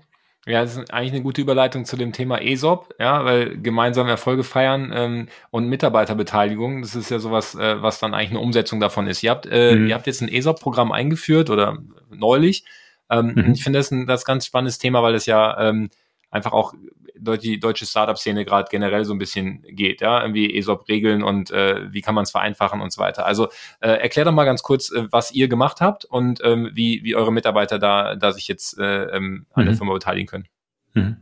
[0.49, 4.45] Ja, das ist eigentlich eine gute Überleitung zu dem Thema ESOP, ja, weil gemeinsam Erfolge
[4.45, 9.09] feiern ähm, und Mitarbeiterbeteiligung, das ist ja sowas, äh, was dann eigentlich eine Umsetzung davon
[9.09, 9.25] ist.
[9.25, 9.89] Ihr habt, äh, mhm.
[9.89, 11.79] ihr habt jetzt ein ESOP-Programm eingeführt oder
[12.11, 12.65] neulich.
[13.11, 13.53] Ähm, mhm.
[13.55, 15.91] Ich finde das ein das ganz spannendes Thema, weil es ja ähm,
[16.31, 16.75] einfach auch
[17.19, 22.03] die deutsche Startup-Szene gerade generell so ein bisschen geht, ja, irgendwie ESOP-Regeln und äh, wie
[22.03, 23.27] kann man es vereinfachen und so weiter.
[23.27, 23.49] Also
[23.81, 27.17] äh, erklär doch mal ganz kurz, äh, was ihr gemacht habt und ähm, wie, wie
[27.17, 29.69] eure Mitarbeiter da, da sich jetzt äh, ähm, an mhm.
[29.69, 30.49] der Firma beteiligen können.
[30.95, 31.17] Mhm.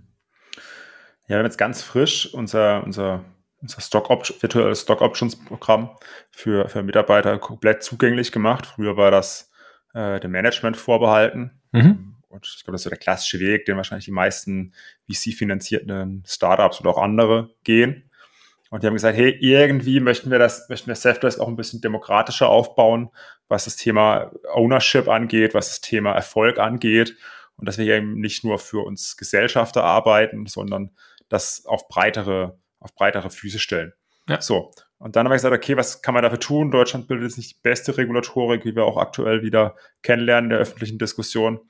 [1.26, 3.24] Ja, wir haben jetzt ganz frisch unser, unser,
[3.60, 5.96] unser Stock virtuelles Stock Options Programm
[6.30, 8.66] für, für Mitarbeiter komplett zugänglich gemacht.
[8.66, 9.50] Früher war das
[9.94, 11.62] äh, dem Management vorbehalten.
[11.72, 12.13] Mhm.
[12.34, 14.72] Und ich glaube, das ist so der klassische Weg, den wahrscheinlich die meisten
[15.08, 18.10] VC-finanzierten Startups oder auch andere gehen.
[18.70, 21.80] Und die haben gesagt, hey, irgendwie möchten wir das, möchten wir Safdesk auch ein bisschen
[21.80, 23.10] demokratischer aufbauen,
[23.46, 27.16] was das Thema Ownership angeht, was das Thema Erfolg angeht.
[27.56, 30.90] Und dass wir eben nicht nur für uns Gesellschafter arbeiten, sondern
[31.28, 33.92] das auf breitere, auf breitere Füße stellen.
[34.28, 34.40] Ja.
[34.40, 34.72] So.
[34.98, 36.72] Und dann habe ich gesagt, okay, was kann man dafür tun?
[36.72, 40.58] Deutschland bildet jetzt nicht die beste Regulatorik, wie wir auch aktuell wieder kennenlernen in der
[40.58, 41.60] öffentlichen Diskussion.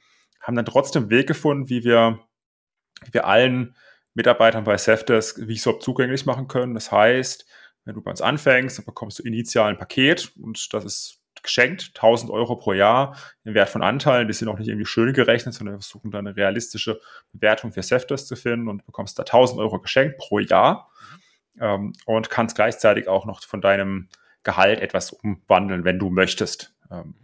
[0.45, 2.21] Haben dann trotzdem einen Weg gefunden, wie wir,
[3.05, 3.77] wie wir allen
[4.15, 6.75] Mitarbeitern bei Safdesk VSOP zugänglich machen können.
[6.75, 7.47] Das heißt,
[7.85, 11.93] wenn du bei uns anfängst, dann bekommst du initial ein Paket und das ist geschenkt,
[11.95, 14.27] 1000 Euro pro Jahr im Wert von Anteilen.
[14.27, 17.01] Die sind auch nicht irgendwie schön gerechnet, sondern wir versuchen da eine realistische
[17.33, 20.91] Bewertung für Safdesk zu finden und bekommst da 1000 Euro geschenkt pro Jahr
[21.61, 24.09] ähm, und kannst gleichzeitig auch noch von deinem
[24.43, 26.75] Gehalt etwas umwandeln, wenn du möchtest.
[26.91, 27.15] Ähm,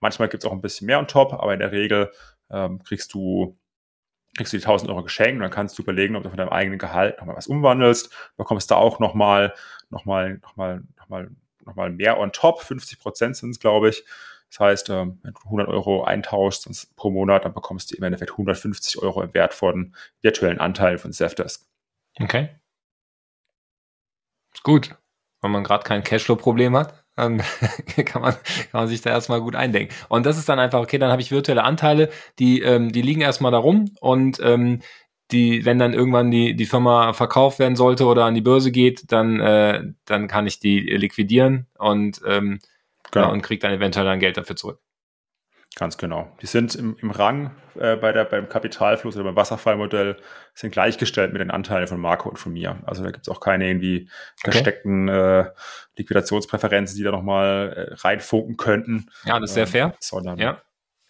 [0.00, 2.10] manchmal gibt es auch ein bisschen mehr on top, aber in der Regel
[2.50, 3.56] ähm, kriegst du
[4.36, 6.50] kriegst du die 1000 Euro geschenkt und dann kannst du überlegen, ob du von deinem
[6.50, 9.54] eigenen Gehalt nochmal was umwandelst, bekommst da auch nochmal,
[9.90, 11.30] nochmal, nochmal, nochmal,
[11.64, 14.04] nochmal mehr on top, 50 Prozent sind es, glaube ich.
[14.50, 18.30] Das heißt, ähm, wenn du 100 Euro eintauschst pro Monat, dann bekommst du im Endeffekt
[18.32, 21.66] 150 Euro im Wert von virtuellen Anteilen von Zefdesk.
[22.20, 22.48] Okay.
[24.54, 24.96] Ist gut.
[25.40, 27.42] Wenn man gerade kein Cashflow-Problem hat, dann
[28.04, 29.94] kann man, kann man sich da erstmal gut eindenken.
[30.08, 33.20] Und das ist dann einfach, okay, dann habe ich virtuelle Anteile, die, ähm, die liegen
[33.20, 34.80] erstmal da rum und ähm,
[35.30, 39.12] die, wenn dann irgendwann die, die Firma verkauft werden sollte oder an die Börse geht,
[39.12, 42.60] dann, äh, dann kann ich die liquidieren und, ähm,
[43.10, 43.26] genau.
[43.26, 44.80] ja, und kriege dann eventuell dann Geld dafür zurück.
[45.78, 46.28] Ganz genau.
[46.42, 50.16] Die sind im, im Rang äh, bei der, beim Kapitalfluss oder beim Wasserfallmodell
[50.52, 52.78] sind gleichgestellt mit den Anteilen von Marco und von mir.
[52.84, 54.08] Also da gibt es auch keine irgendwie
[54.40, 54.50] okay.
[54.50, 55.50] versteckten äh,
[55.96, 59.08] Liquidationspräferenzen, die da nochmal äh, reinfunken könnten.
[59.24, 59.94] Ja, das ist sehr ähm, fair.
[60.00, 60.60] Sondern ja.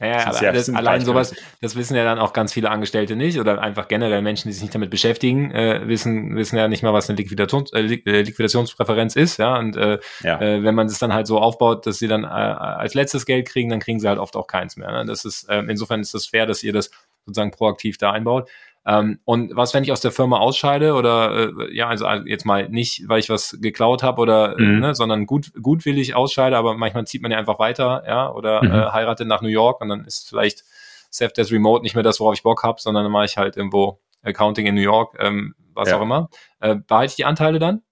[0.00, 3.40] Ja, aber sehr, das, allein sowas, das wissen ja dann auch ganz viele Angestellte nicht
[3.40, 6.92] oder einfach generell Menschen, die sich nicht damit beschäftigen, äh, wissen, wissen ja nicht mal,
[6.92, 9.58] was eine Liquidations, äh, äh, Liquidationspräferenz ist, ja.
[9.58, 10.40] Und äh, ja.
[10.40, 13.48] Äh, wenn man es dann halt so aufbaut, dass sie dann äh, als letztes Geld
[13.48, 14.92] kriegen, dann kriegen sie halt oft auch keins mehr.
[14.92, 15.04] Ne?
[15.04, 16.90] Das ist, äh, insofern ist das fair, dass ihr das
[17.26, 18.48] sozusagen proaktiv da einbaut.
[18.88, 22.70] Ähm, und was, wenn ich aus der Firma ausscheide oder äh, ja, also jetzt mal
[22.70, 24.80] nicht, weil ich was geklaut habe oder äh, mhm.
[24.80, 28.70] ne, sondern gut, gutwillig ausscheide, aber manchmal zieht man ja einfach weiter, ja, oder mhm.
[28.72, 30.64] äh, heiratet nach New York und dann ist vielleicht
[31.12, 34.00] Self-Desk Remote nicht mehr das, worauf ich Bock habe, sondern dann mache ich halt irgendwo
[34.22, 35.98] Accounting in New York, ähm, was ja.
[35.98, 36.30] auch immer.
[36.60, 37.82] Äh, behalte ich die Anteile dann?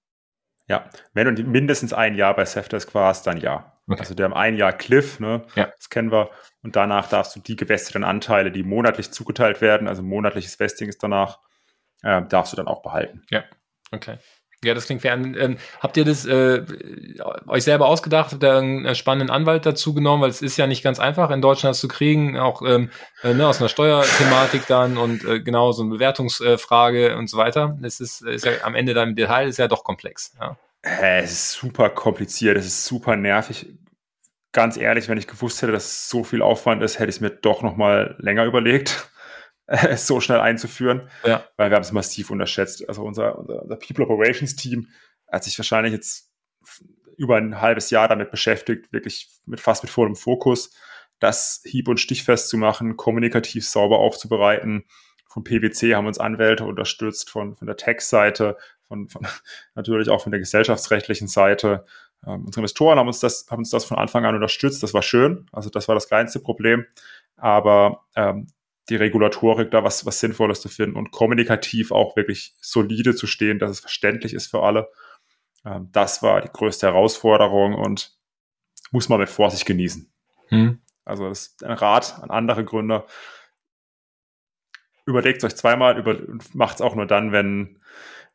[0.67, 3.76] Ja, wenn du mindestens ein Jahr bei Safdesk warst, dann ja.
[3.89, 4.01] Okay.
[4.01, 5.45] Also der haben ein Jahr Cliff, ne?
[5.55, 5.73] Ja.
[5.77, 6.31] Das kennen wir.
[6.63, 11.03] Und danach darfst du die gewesteten Anteile, die monatlich zugeteilt werden, also monatliches Vesting ist
[11.03, 11.39] danach,
[12.03, 13.23] äh, darfst du dann auch behalten.
[13.31, 13.45] Ja,
[13.93, 14.19] okay.
[14.65, 15.13] Ja, das klingt fair.
[15.13, 16.63] Ähm, habt ihr das äh,
[17.47, 18.33] euch selber ausgedacht?
[18.33, 20.23] Habt ihr einen spannenden Anwalt dazu genommen?
[20.23, 22.91] Weil es ist ja nicht ganz einfach, in Deutschland das zu kriegen, auch ähm,
[23.23, 27.79] äh, ne, aus einer Steuerthematik dann und äh, genau so eine Bewertungsfrage und so weiter.
[27.83, 30.33] Es ist, ist ja am Ende dann im Detail ist ja doch komplex.
[30.41, 30.57] Ja.
[30.87, 33.75] Es ist super kompliziert, es ist super nervig.
[34.53, 37.21] Ganz ehrlich, wenn ich gewusst hätte, dass es so viel Aufwand ist, hätte ich es
[37.21, 39.11] mir doch noch mal länger überlegt,
[39.67, 41.45] es so schnell einzuführen, ja.
[41.57, 42.89] weil wir haben es massiv unterschätzt.
[42.89, 44.89] Also unser, unser, unser People Operations Team
[45.31, 46.31] hat sich wahrscheinlich jetzt
[47.17, 50.75] über ein halbes Jahr damit beschäftigt, wirklich mit fast mit vollem Fokus,
[51.19, 54.85] das hieb- und stichfest zu machen, kommunikativ sauber aufzubereiten.
[55.27, 58.57] Von PwC haben uns Anwälte unterstützt, von, von der Tech-Seite,
[58.89, 59.27] von, von
[59.75, 61.85] natürlich auch von der gesellschaftsrechtlichen Seite.
[62.27, 64.83] Ähm, unsere Investoren haben uns das, haben uns das von Anfang an unterstützt.
[64.83, 65.47] Das war schön.
[65.53, 66.87] Also das war das kleinste Problem.
[67.37, 68.49] Aber ähm,
[68.89, 73.59] die Regulatorik da was, was Sinnvolles zu finden und kommunikativ auch wirklich solide zu stehen,
[73.59, 74.89] dass es verständlich ist für alle.
[75.65, 78.17] Ähm, das war die größte Herausforderung und
[78.93, 80.11] muss man mit Vorsicht genießen.
[80.49, 80.81] Hm.
[81.05, 83.07] Also das ist ein Rat an andere Gründer.
[85.05, 87.81] Überlegt euch zweimal über, und macht es auch nur dann, wenn,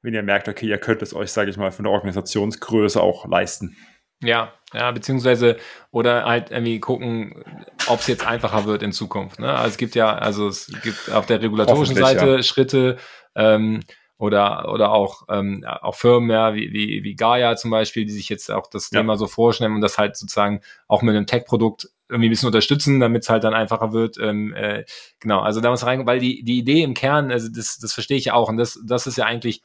[0.01, 3.27] wenn ihr merkt, okay, ihr könnt es euch, sage ich mal, von der Organisationsgröße auch
[3.27, 3.75] leisten.
[4.23, 5.57] Ja, ja, beziehungsweise
[5.89, 7.43] oder halt irgendwie gucken,
[7.87, 9.39] ob es jetzt einfacher wird in Zukunft.
[9.39, 9.51] Ne?
[9.51, 12.43] Also es gibt ja, also es gibt auf der regulatorischen Seite ja.
[12.43, 12.97] Schritte
[13.35, 13.81] ähm,
[14.19, 18.29] oder oder auch ähm, auch Firmen ja wie, wie wie Gaia zum Beispiel, die sich
[18.29, 18.99] jetzt auch das ja.
[18.99, 22.99] Thema so vorstellen und das halt sozusagen auch mit einem Tech-Produkt irgendwie ein bisschen unterstützen,
[22.99, 24.17] damit es halt dann einfacher wird.
[24.19, 24.85] Ähm, äh,
[25.19, 28.17] genau, also da muss rein, weil die die Idee im Kern, also das das verstehe
[28.17, 29.63] ich ja auch und das das ist ja eigentlich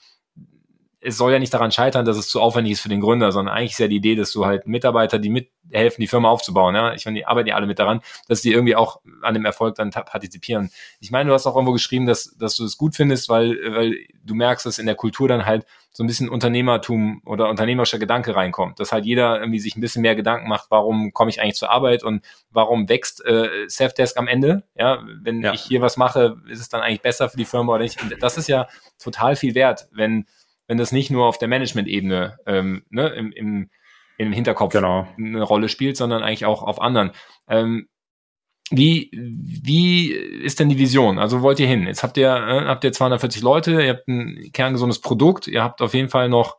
[1.06, 3.54] es soll ja nicht daran scheitern, dass es zu aufwendig ist für den Gründer, sondern
[3.54, 6.94] eigentlich ist ja die Idee, dass du halt Mitarbeiter, die mithelfen, die Firma aufzubauen, ja,
[6.94, 9.76] ich meine, die arbeiten ja alle mit daran, dass die irgendwie auch an dem Erfolg
[9.76, 10.70] dann partizipieren.
[10.98, 13.94] Ich meine, du hast auch irgendwo geschrieben, dass, dass du es gut findest, weil, weil
[14.24, 18.34] du merkst, dass in der Kultur dann halt so ein bisschen Unternehmertum oder unternehmerischer Gedanke
[18.34, 21.54] reinkommt, dass halt jeder irgendwie sich ein bisschen mehr Gedanken macht, warum komme ich eigentlich
[21.54, 25.54] zur Arbeit und warum wächst äh, Selfdesk am Ende, ja, wenn ja.
[25.54, 28.02] ich hier was mache, ist es dann eigentlich besser für die Firma oder nicht.
[28.02, 28.66] Und das ist ja
[28.98, 30.26] total viel wert, wenn
[30.66, 33.70] wenn das nicht nur auf der Management-Ebene ähm, ne, im, im,
[34.18, 35.06] im Hinterkopf genau.
[35.18, 37.12] eine Rolle spielt, sondern eigentlich auch auf anderen.
[37.48, 37.88] Ähm,
[38.70, 41.18] wie, wie ist denn die Vision?
[41.18, 41.86] Also wollt ihr hin?
[41.86, 45.80] Jetzt habt ihr, äh, habt ihr 240 Leute, ihr habt ein kerngesundes Produkt, ihr habt
[45.82, 46.56] auf jeden Fall noch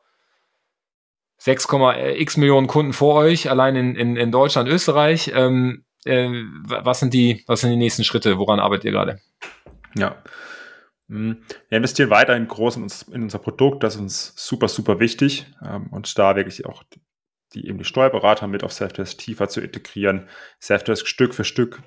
[1.42, 5.32] 6,x Millionen Kunden vor euch, allein in, in, in Deutschland, Österreich.
[5.36, 6.30] Ähm, äh,
[6.64, 8.38] was, sind die, was sind die nächsten Schritte?
[8.38, 9.20] Woran arbeitet ihr gerade?
[9.96, 10.16] Ja.
[11.10, 14.68] Hm, wir investieren weiter in groß in, uns, in unser Produkt, das ist uns super,
[14.68, 15.48] super wichtig.
[15.64, 16.84] Ähm, und da wirklich auch
[17.54, 20.28] die, eben die Steuerberater mit auf Selfdesk tiefer zu integrieren,
[20.60, 21.82] Selfdesk Stück für Stück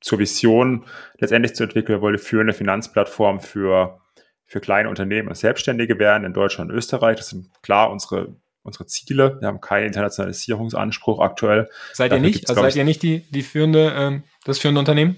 [0.00, 0.84] zur Vision
[1.18, 1.98] letztendlich zu entwickeln.
[1.98, 4.00] Wir wollen eine Finanzplattform für,
[4.44, 7.16] für kleine Unternehmen und Selbstständige werden in Deutschland und Österreich.
[7.16, 9.36] Das sind klar unsere unsere Ziele.
[9.40, 11.68] Wir haben keinen Internationalisierungsanspruch aktuell.
[11.92, 12.48] Seid ihr nicht?
[12.48, 15.16] Also seid ihr nicht die, die führende, ähm, das führende Unternehmen?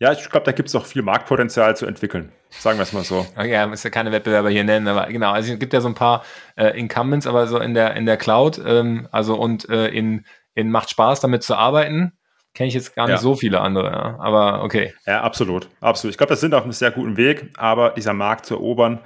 [0.00, 2.32] Ja, ich glaube, da gibt es auch viel Marktpotenzial zu entwickeln.
[2.50, 3.26] Sagen wir es mal so.
[3.36, 5.88] Okay, ja, muss ja keine Wettbewerber hier nennen, aber genau, also es gibt ja so
[5.88, 6.24] ein paar
[6.56, 10.24] äh, Incumbents, aber so in der in der Cloud, ähm, also und äh, in,
[10.54, 12.12] in macht Spaß damit zu arbeiten,
[12.54, 13.20] kenne ich jetzt gar nicht ja.
[13.20, 14.18] so viele andere, ja.
[14.18, 14.94] aber okay.
[15.06, 16.12] Ja, absolut, absolut.
[16.12, 19.00] Ich glaube, das sind auf einem sehr guten Weg, aber dieser Markt zu erobern,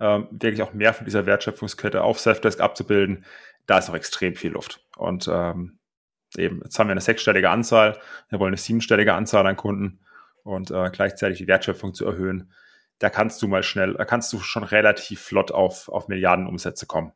[0.00, 3.24] ähm, wirklich auch mehr von dieser Wertschöpfungskette auf Selfdesk abzubilden,
[3.66, 4.80] da ist noch extrem viel Luft.
[4.96, 5.78] Und ähm,
[6.36, 10.00] eben, jetzt haben wir eine sechsstellige Anzahl, wir wollen eine siebenstellige Anzahl an Kunden
[10.42, 12.52] und äh, gleichzeitig die Wertschöpfung zu erhöhen.
[12.98, 16.86] Da kannst du mal schnell, da kannst du schon relativ flott auf, auf Milliarden Umsätze
[16.86, 17.12] kommen.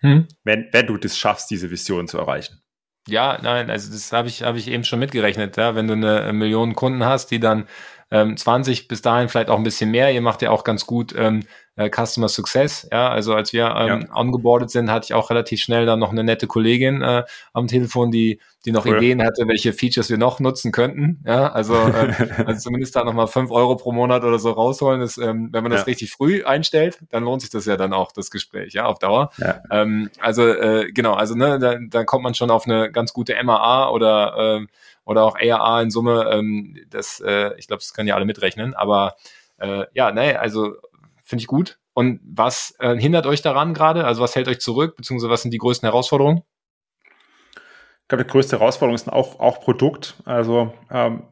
[0.00, 0.28] Hm.
[0.42, 2.60] Wenn, wenn du das schaffst, diese Vision zu erreichen.
[3.08, 5.56] Ja, nein, also das habe ich, hab ich eben schon mitgerechnet.
[5.56, 5.74] Ja?
[5.74, 7.68] Wenn du eine Million Kunden hast, die dann
[8.10, 11.14] ähm, 20 bis dahin vielleicht auch ein bisschen mehr, ihr macht ja auch ganz gut
[11.16, 11.44] ähm,
[11.76, 12.88] äh, Customer Success.
[12.92, 14.14] Ja, also als wir ähm, ja.
[14.14, 18.10] ongeboardet sind, hatte ich auch relativ schnell dann noch eine nette Kollegin äh, am Telefon,
[18.10, 18.96] die die noch cool.
[18.96, 21.22] Ideen hatte, welche Features wir noch nutzen könnten.
[21.26, 22.14] Ja, also, äh,
[22.46, 25.02] also zumindest da nochmal fünf Euro pro Monat oder so rausholen.
[25.02, 25.86] Ist, ähm, wenn man das ja.
[25.86, 29.30] richtig früh einstellt, dann lohnt sich das ja dann auch, das Gespräch, ja, auf Dauer.
[29.36, 29.60] Ja.
[29.70, 33.34] Ähm, also äh, genau, also ne, da, da kommt man schon auf eine ganz gute
[33.42, 34.66] MAA oder äh,
[35.04, 36.30] oder auch ARA in Summe.
[36.32, 38.72] Ähm, das, äh, ich glaube, das können ja alle mitrechnen.
[38.72, 39.16] Aber
[39.58, 40.72] äh, ja, ne, also
[41.24, 41.78] Finde ich gut.
[41.94, 44.04] Und was äh, hindert euch daran gerade?
[44.04, 46.42] Also was hält euch zurück, beziehungsweise was sind die größten Herausforderungen?
[48.02, 50.16] Ich glaube, die größte Herausforderung ist auch, auch Produkt.
[50.26, 51.28] Also ähm,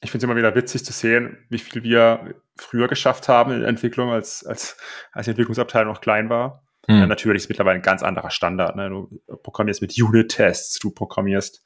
[0.00, 3.60] ich finde es immer wieder witzig zu sehen, wie viel wir früher geschafft haben in
[3.60, 4.76] der Entwicklung, als, als,
[5.12, 6.64] als die Entwicklungsabteilung noch klein war.
[6.86, 7.00] Hm.
[7.00, 8.76] Ja, natürlich ist mittlerweile ein ganz anderer Standard.
[8.76, 8.88] Ne?
[8.88, 11.62] Du programmierst mit Unit-Tests, du programmierst,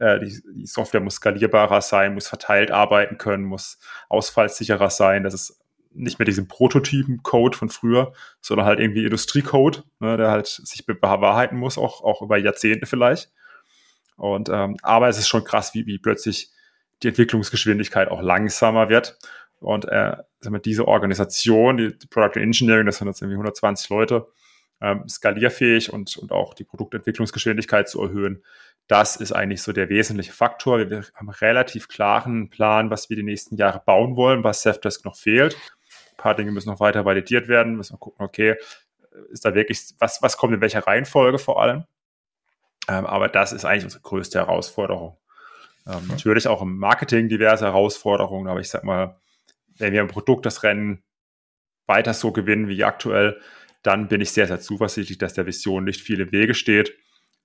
[0.00, 5.22] äh, die, die Software muss skalierbarer sein, muss verteilt arbeiten können, muss ausfallsicherer sein.
[5.22, 5.63] Das ist
[5.94, 11.58] nicht mehr diesen Prototypen-Code von früher, sondern halt irgendwie Industriecode, ne, der halt sich bewahrheiten
[11.58, 13.30] muss, auch, auch über Jahrzehnte vielleicht.
[14.16, 16.50] Und ähm, aber es ist schon krass, wie, wie plötzlich
[17.02, 19.18] die Entwicklungsgeschwindigkeit auch langsamer wird.
[19.60, 24.26] Und äh, wir, diese Organisation, die, Product Engineering, das sind jetzt irgendwie 120 Leute,
[24.80, 28.42] ähm, skalierfähig und, und auch die Produktentwicklungsgeschwindigkeit zu erhöhen,
[28.86, 30.78] das ist eigentlich so der wesentliche Faktor.
[30.78, 35.04] Wir, wir haben relativ klaren Plan, was wir die nächsten Jahre bauen wollen, was Safdesk
[35.04, 35.56] noch fehlt.
[36.14, 38.56] Ein paar Dinge müssen noch weiter validiert werden, müssen wir gucken, okay,
[39.30, 41.84] ist da wirklich, was, was kommt in welcher Reihenfolge vor allem?
[42.88, 45.16] Ähm, aber das ist eigentlich unsere größte Herausforderung.
[45.86, 46.04] Ähm, okay.
[46.08, 49.16] Natürlich auch im Marketing diverse Herausforderungen, aber ich sag mal,
[49.76, 51.02] wenn wir ein Produkt das Rennen
[51.86, 53.40] weiter so gewinnen wie aktuell,
[53.82, 56.94] dann bin ich sehr, sehr zuversichtlich, dass der Vision nicht viel im Wege steht.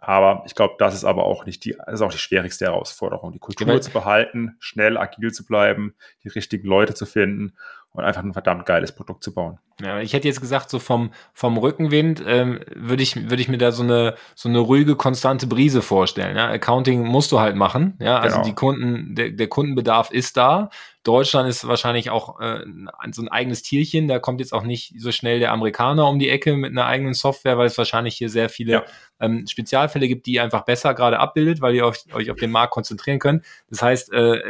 [0.01, 3.33] Aber ich glaube, das ist aber auch nicht die, das ist auch die schwierigste Herausforderung,
[3.33, 3.79] die Kultur genau.
[3.79, 5.93] zu behalten, schnell agil zu bleiben,
[6.23, 7.57] die richtigen Leute zu finden
[7.93, 9.59] und einfach ein verdammt geiles Produkt zu bauen.
[9.81, 13.57] Ja, ich hätte jetzt gesagt, so vom, vom Rückenwind ähm, würde ich, würde ich mir
[13.57, 16.35] da so eine, so eine ruhige, konstante Brise vorstellen.
[16.35, 16.49] Ja?
[16.49, 17.95] Accounting musst du halt machen.
[17.99, 18.47] Ja, also genau.
[18.47, 20.69] die Kunden, der, der Kundenbedarf ist da.
[21.03, 22.65] Deutschland ist wahrscheinlich auch äh,
[23.11, 24.09] so ein eigenes Tierchen.
[24.09, 27.13] Da kommt jetzt auch nicht so schnell der Amerikaner um die Ecke mit einer eigenen
[27.13, 28.83] Software, weil es wahrscheinlich hier sehr viele ja.
[29.21, 32.51] ähm, Spezialfälle gibt, die ihr einfach besser gerade abbildet, weil ihr euch, euch auf den
[32.51, 33.45] Markt konzentrieren könnt.
[33.69, 34.41] Das heißt, äh,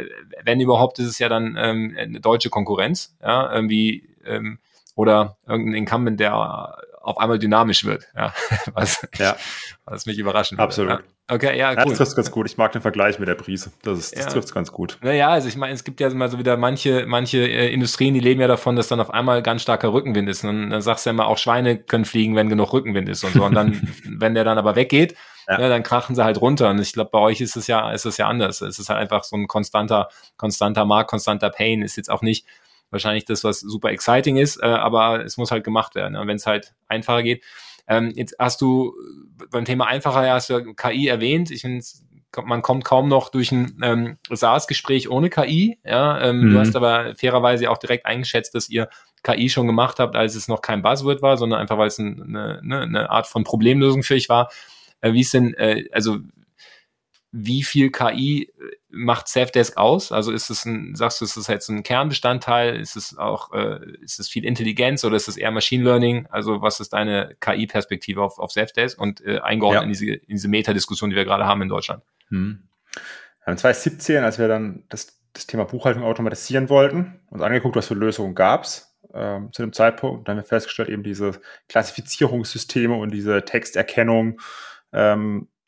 [0.42, 3.16] wenn überhaupt, ist es ja dann ähm, eine deutsche Konkurrenz.
[3.22, 4.58] Ja, irgendwie ähm,
[4.94, 6.34] oder irgendein Incumbent, der
[7.02, 8.34] auf einmal dynamisch wird, ja,
[8.74, 9.36] was, ja.
[9.84, 10.64] was mich überraschen würde.
[10.64, 10.90] Absolut.
[10.90, 11.00] Ja.
[11.32, 11.76] Okay, ja, cool.
[11.76, 12.46] Ja, das trifft ganz gut.
[12.46, 13.70] Ich mag den Vergleich mit der Brise.
[13.82, 14.30] Das, ist, das ja.
[14.30, 14.98] trifft ganz gut.
[15.00, 18.20] Naja, also ich meine, es gibt ja immer so wieder manche, manche äh, Industrien, die
[18.20, 20.44] leben ja davon, dass dann auf einmal ganz starker Rückenwind ist.
[20.44, 23.32] Und dann sagst du ja immer, auch Schweine können fliegen, wenn genug Rückenwind ist und
[23.32, 23.44] so.
[23.44, 25.14] Und dann, wenn der dann aber weggeht,
[25.46, 25.60] ja.
[25.60, 25.68] ja.
[25.68, 26.68] dann krachen sie halt runter.
[26.70, 28.60] Und ich glaube, bei euch ist es ja, ist es ja anders.
[28.60, 31.82] Es ist halt einfach so ein konstanter, konstanter Markt, konstanter Pain.
[31.82, 32.44] Ist jetzt auch nicht,
[32.90, 36.16] wahrscheinlich das, was super exciting ist, äh, aber es muss halt gemacht werden.
[36.16, 37.44] Und wenn es halt einfacher geht.
[37.88, 38.94] Ähm, jetzt hast du
[39.50, 41.50] beim Thema einfacher, ja, hast du KI erwähnt.
[41.50, 41.84] Ich finde,
[42.44, 45.78] man kommt kaum noch durch ein ähm, SaaS-Gespräch ohne KI.
[45.84, 46.52] Ja, ähm, mhm.
[46.52, 48.88] Du hast aber fairerweise auch direkt eingeschätzt, dass ihr
[49.22, 52.60] KI schon gemacht habt, als es noch kein Buzzword war, sondern einfach, weil es eine,
[52.62, 54.50] eine, eine Art von Problemlösung für euch war.
[55.00, 56.18] Äh, wie ist denn, äh, also
[57.32, 58.52] wie viel KI
[58.88, 60.10] macht Safdesk aus?
[60.10, 62.76] Also ist es ein, sagst du, ist es jetzt ein Kernbestandteil?
[62.76, 66.26] Ist es auch, äh, ist es viel Intelligenz oder ist es eher Machine Learning?
[66.30, 69.84] Also was ist deine KI-Perspektive auf, auf Safdesk und äh, eingeordnet ja.
[69.84, 72.02] in diese, in diese Metadiskussion, die wir gerade haben in Deutschland?
[72.28, 72.68] Hm.
[73.46, 78.34] 2017, als wir dann das, das Thema Buchhaltung automatisieren wollten, uns angeguckt, was für Lösungen
[78.34, 80.28] gab es ähm, zu dem Zeitpunkt.
[80.28, 84.40] Dann haben wir festgestellt, eben diese Klassifizierungssysteme und diese Texterkennung,
[84.92, 85.59] ähm, äh,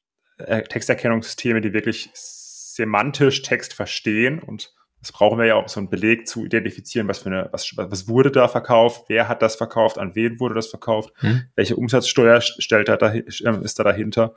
[0.45, 4.73] Texterkennungssysteme, die wirklich semantisch Text verstehen und
[5.03, 8.07] das brauchen wir ja auch, so einen Beleg zu identifizieren, was für eine, was, was
[8.07, 11.43] wurde da verkauft, wer hat das verkauft, an wen wurde das verkauft, hm.
[11.57, 14.37] welche Umsatzsteuer stellt da, ähm, ist da dahinter.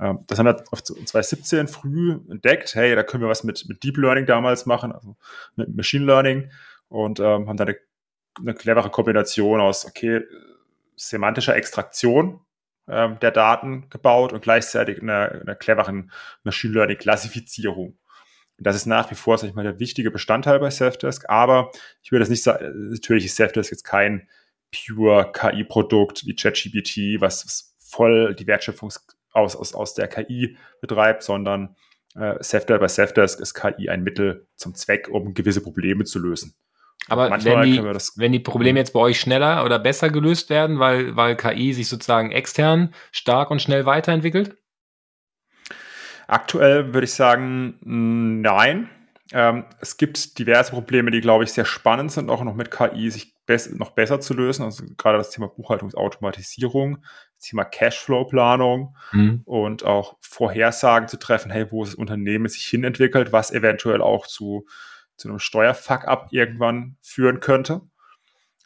[0.00, 2.74] Ähm, das haben wir auf 2017 früh entdeckt.
[2.74, 5.16] Hey, da können wir was mit, mit Deep Learning damals machen, also
[5.56, 6.50] mit Machine Learning
[6.88, 7.76] und ähm, haben da eine,
[8.40, 10.22] eine clevere Kombination aus, okay,
[10.96, 12.40] semantischer Extraktion
[12.88, 16.10] ähm, der Daten gebaut und gleichzeitig einer, einer cleveren
[16.42, 17.98] Machine Learning Klassifizierung.
[18.60, 21.28] Das ist nach wie vor, sag ich mal, der wichtige Bestandteil bei Safdesk.
[21.28, 21.70] Aber
[22.02, 24.28] ich würde das nicht sagen, natürlich ist Safdesk jetzt kein
[24.72, 28.92] pure KI-Produkt wie ChatGPT, was, was voll die Wertschöpfung
[29.32, 31.76] aus, aus, aus der KI betreibt, sondern
[32.16, 36.54] äh, Safdesk, bei Safdesk ist KI ein Mittel zum Zweck, um gewisse Probleme zu lösen.
[37.06, 37.82] Aber wenn die,
[38.16, 41.88] wenn die Probleme jetzt bei euch schneller oder besser gelöst werden, weil, weil KI sich
[41.88, 44.56] sozusagen extern stark und schnell weiterentwickelt?
[46.26, 48.90] Aktuell würde ich sagen, nein.
[49.32, 53.10] Ähm, es gibt diverse Probleme, die, glaube ich, sehr spannend sind, auch noch mit KI
[53.10, 53.34] sich
[53.72, 54.62] noch besser zu lösen.
[54.62, 56.98] Also gerade das Thema Buchhaltungsautomatisierung,
[57.36, 59.42] das Thema Cashflow-Planung mhm.
[59.44, 64.66] und auch Vorhersagen zu treffen, hey, wo das Unternehmen sich hinentwickelt, was eventuell auch zu
[65.18, 67.82] zu einem Steuerfuck-up irgendwann führen könnte.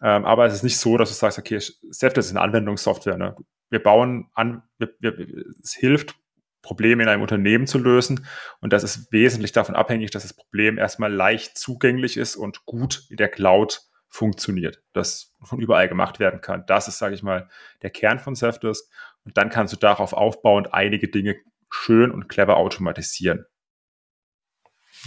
[0.01, 3.17] Ähm, aber es ist nicht so, dass du sagst, okay, Safdesk ist eine Anwendungssoftware.
[3.17, 3.37] Ne?
[3.71, 5.17] Wir bauen an, wir, wir,
[5.63, 6.15] es hilft,
[6.61, 8.27] Probleme in einem Unternehmen zu lösen.
[8.61, 13.05] Und das ist wesentlich davon abhängig, dass das Problem erstmal leicht zugänglich ist und gut
[13.11, 16.65] in der Cloud funktioniert, das von überall gemacht werden kann.
[16.67, 17.49] Das ist, sage ich mal,
[17.83, 18.85] der Kern von Safdesk.
[19.25, 21.37] Und dann kannst du darauf aufbauend einige Dinge
[21.71, 23.47] schön und clever automatisieren.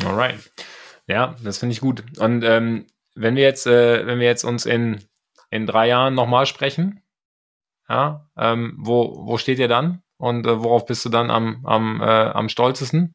[0.04, 0.52] Alright.
[1.08, 2.04] Ja, das finde ich gut.
[2.20, 5.04] Und ähm, wenn wir jetzt, äh, wenn wir jetzt uns in,
[5.50, 7.02] in drei Jahren nochmal sprechen,
[7.88, 10.02] ja, ähm, wo, wo steht ihr dann?
[10.18, 13.14] Und äh, worauf bist du dann am, am, äh, am stolzesten?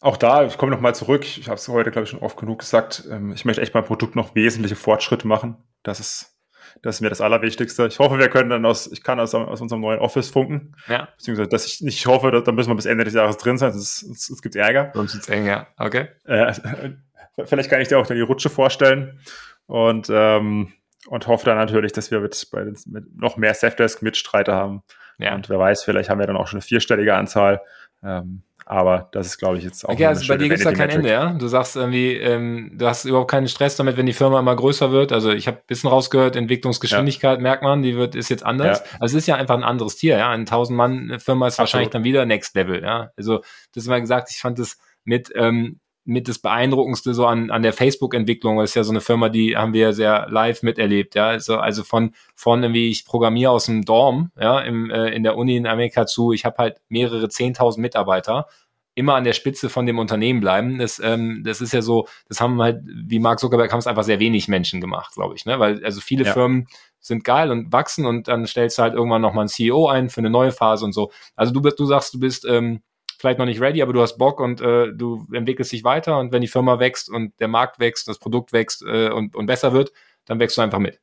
[0.00, 1.24] Auch da, ich komme nochmal zurück.
[1.24, 3.04] Ich habe es heute, glaube ich, schon oft genug gesagt.
[3.10, 5.56] Ähm, ich möchte echt beim Produkt noch wesentliche Fortschritte machen.
[5.82, 6.39] Das ist
[6.82, 7.86] das ist mir das Allerwichtigste.
[7.86, 10.74] Ich hoffe, wir können dann aus, ich kann aus, aus unserem neuen Office funken.
[10.88, 11.08] Ja.
[11.16, 13.72] Beziehungsweise, dass ich nicht hoffe, dass, dann müssen wir bis Ende des Jahres drin sein,
[13.72, 14.90] sonst, sonst, es gibt Ärger.
[14.94, 15.66] Sonst ist eng, ja.
[15.76, 16.08] Okay.
[16.24, 16.52] Äh,
[17.44, 19.20] vielleicht kann ich dir auch dann die Rutsche vorstellen
[19.66, 20.72] und, ähm,
[21.06, 24.82] und hoffe dann natürlich, dass wir mit, bei den, mit noch mehr Safdesk-Mitstreiter haben.
[25.18, 25.34] Ja.
[25.34, 27.60] Und wer weiß, vielleicht haben wir dann auch schon eine vierstellige Anzahl.
[28.02, 29.92] Ähm, aber das ist, glaube ich, jetzt auch.
[29.92, 31.32] Okay, also bei dir gibt es da kein Ende, ja?
[31.32, 34.92] Du sagst irgendwie, ähm, du hast überhaupt keinen Stress damit, wenn die Firma immer größer
[34.92, 35.10] wird.
[35.10, 37.42] Also ich habe ein bisschen rausgehört, Entwicklungsgeschwindigkeit ja.
[37.42, 38.78] merkt man, die wird ist jetzt anders.
[38.78, 38.98] Ja.
[39.00, 40.30] Also es ist ja einfach ein anderes Tier, ja.
[40.30, 41.58] Eine 1000 Mann Firma ist Absolut.
[41.58, 43.10] wahrscheinlich dann wieder Next Level, ja.
[43.16, 43.38] Also
[43.74, 47.62] das ist mal gesagt, ich fand das mit ähm, mit das Beeindruckendste so an, an
[47.62, 48.58] der Facebook-Entwicklung.
[48.58, 51.28] Das ist ja so eine Firma, die haben wir ja sehr live miterlebt, ja.
[51.28, 55.36] Also, also von, von irgendwie, ich programmiere aus dem Dorm, ja, im, äh, in der
[55.36, 58.48] Uni in Amerika zu, ich habe halt mehrere 10.000 Mitarbeiter
[58.96, 60.78] immer an der Spitze von dem Unternehmen bleiben.
[60.78, 64.02] Das, ähm, das ist ja so, das haben halt, wie Mark Zuckerberg, haben es einfach
[64.02, 65.46] sehr wenig Menschen gemacht, glaube ich.
[65.46, 65.60] Ne?
[65.60, 66.32] Weil also viele ja.
[66.32, 66.66] Firmen
[66.98, 70.20] sind geil und wachsen und dann stellst du halt irgendwann nochmal einen CEO ein für
[70.20, 71.12] eine neue Phase und so.
[71.36, 72.82] Also du, du sagst, du bist ähm,
[73.20, 76.32] vielleicht noch nicht ready, aber du hast Bock und äh, du entwickelst dich weiter und
[76.32, 79.72] wenn die Firma wächst und der Markt wächst, das Produkt wächst äh, und, und besser
[79.72, 79.92] wird,
[80.24, 80.98] dann wächst du einfach mit.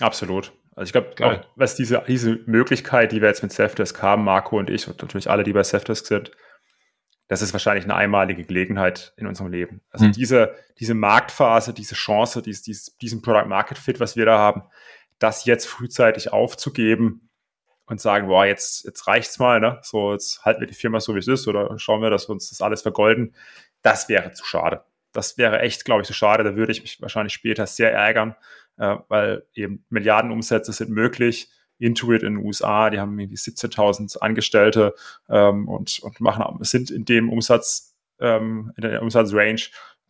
[0.00, 0.52] Absolut.
[0.74, 4.70] Also ich glaube, was diese, diese Möglichkeit, die wir jetzt mit Safdesk haben, Marco und
[4.70, 6.30] ich und natürlich alle, die bei Safdesk sind,
[7.28, 9.80] das ist wahrscheinlich eine einmalige Gelegenheit in unserem Leben.
[9.90, 10.12] Also mhm.
[10.12, 14.62] diese, diese Marktphase, diese Chance, dies, dies, diesen Product Market Fit, was wir da haben,
[15.18, 17.30] das jetzt frühzeitig aufzugeben
[17.86, 19.78] und sagen, boah, jetzt, jetzt reicht's mal, ne?
[19.82, 22.32] So, jetzt halten wir die Firma so, wie es ist, oder schauen wir, dass wir
[22.32, 23.34] uns das alles vergolden.
[23.82, 24.84] Das wäre zu schade.
[25.12, 26.44] Das wäre echt, glaube ich, zu schade.
[26.44, 28.34] Da würde ich mich wahrscheinlich später sehr ärgern,
[28.78, 34.94] äh, weil eben Milliardenumsätze sind möglich Intuit in den USA, die haben irgendwie 17.000 Angestellte
[35.28, 39.62] ähm, und, und machen, sind in dem Umsatz, ähm, in der Umsatzrange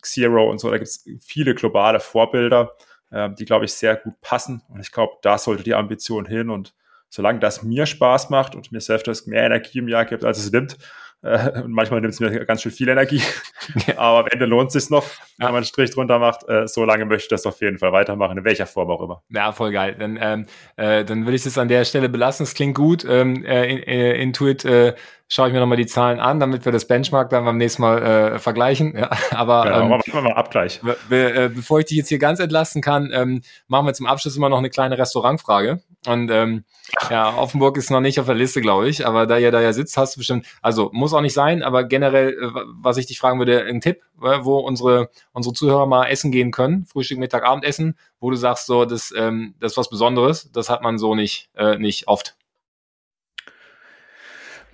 [0.03, 0.69] Zero und so.
[0.69, 2.75] Da gibt es viele globale Vorbilder,
[3.09, 4.61] äh, die, glaube ich, sehr gut passen.
[4.69, 6.49] Und ich glaube, da sollte die Ambition hin.
[6.49, 6.75] Und
[7.13, 10.51] solange das mir Spaß macht und mir Selfdesk mehr Energie im Jahr gibt, als es
[10.51, 10.77] nimmt,
[11.23, 13.21] Äh, und manchmal nimmt es mir ganz schön viel Energie.
[13.95, 15.05] Aber am Ende lohnt es sich noch,
[15.37, 16.47] wenn man einen Strich drunter macht.
[16.49, 19.23] Äh, so lange möchte ich das auf jeden Fall weitermachen, in welcher Form auch immer.
[19.29, 19.95] Ja, voll geil.
[19.97, 20.45] Dann, ähm,
[20.75, 22.43] äh, dann will ich das an der Stelle belassen.
[22.43, 23.05] Es klingt gut.
[23.07, 24.95] Ähm, äh, äh, Intuit äh,
[25.27, 28.01] schaue ich mir nochmal die Zahlen an, damit wir das Benchmark dann beim nächsten Mal
[28.01, 28.95] äh, vergleichen.
[28.97, 30.81] Ja, aber genau, ähm, machen wir mal Abgleich.
[31.09, 34.35] Be äh, bevor ich dich jetzt hier ganz entlasten kann, ähm, machen wir zum Abschluss
[34.37, 35.81] immer noch eine kleine Restaurantfrage.
[36.05, 36.65] Und ähm,
[37.09, 39.73] ja, Offenburg ist noch nicht auf der Liste, glaube ich, aber da ihr da ja
[39.73, 43.19] sitzt, hast du bestimmt, also muss auch nicht sein, aber generell, äh, was ich dich
[43.19, 47.97] fragen würde, ein Tipp, wo unsere, unsere Zuhörer mal essen gehen können, Frühstück, Mittag, Abendessen,
[48.19, 51.49] wo du sagst, so, das, ähm, das ist was Besonderes, das hat man so nicht,
[51.55, 52.35] äh, nicht oft.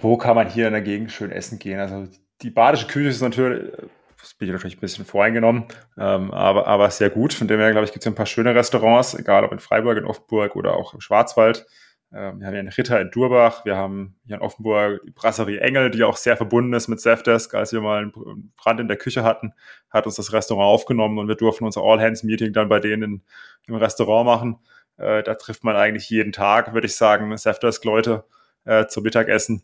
[0.02, 1.80] Wo kann man hier in der Gegend schön essen gehen?
[1.80, 2.08] Also
[2.42, 3.72] die badische Küche ist natürlich,
[4.20, 5.66] das bin ich natürlich ein bisschen voreingenommen,
[5.98, 7.34] ähm, aber, aber sehr gut.
[7.34, 9.98] Von dem her, glaube ich, gibt es ein paar schöne Restaurants, egal ob in Freiburg,
[9.98, 11.66] in Offenburg oder auch im Schwarzwald.
[12.12, 15.60] Ähm, wir haben hier einen Ritter in Durbach, wir haben hier in Offenburg die Brasserie
[15.60, 17.54] Engel, die auch sehr verbunden ist mit Safdesk.
[17.54, 19.54] Als wir mal einen Brand in der Küche hatten,
[19.90, 23.24] hat uns das Restaurant aufgenommen und wir durften unser All-Hands-Meeting dann bei denen
[23.68, 24.60] im Restaurant machen.
[24.98, 28.24] Äh, da trifft man eigentlich jeden Tag, würde ich sagen, Safdesk-Leute
[28.66, 29.62] äh, zum Mittagessen.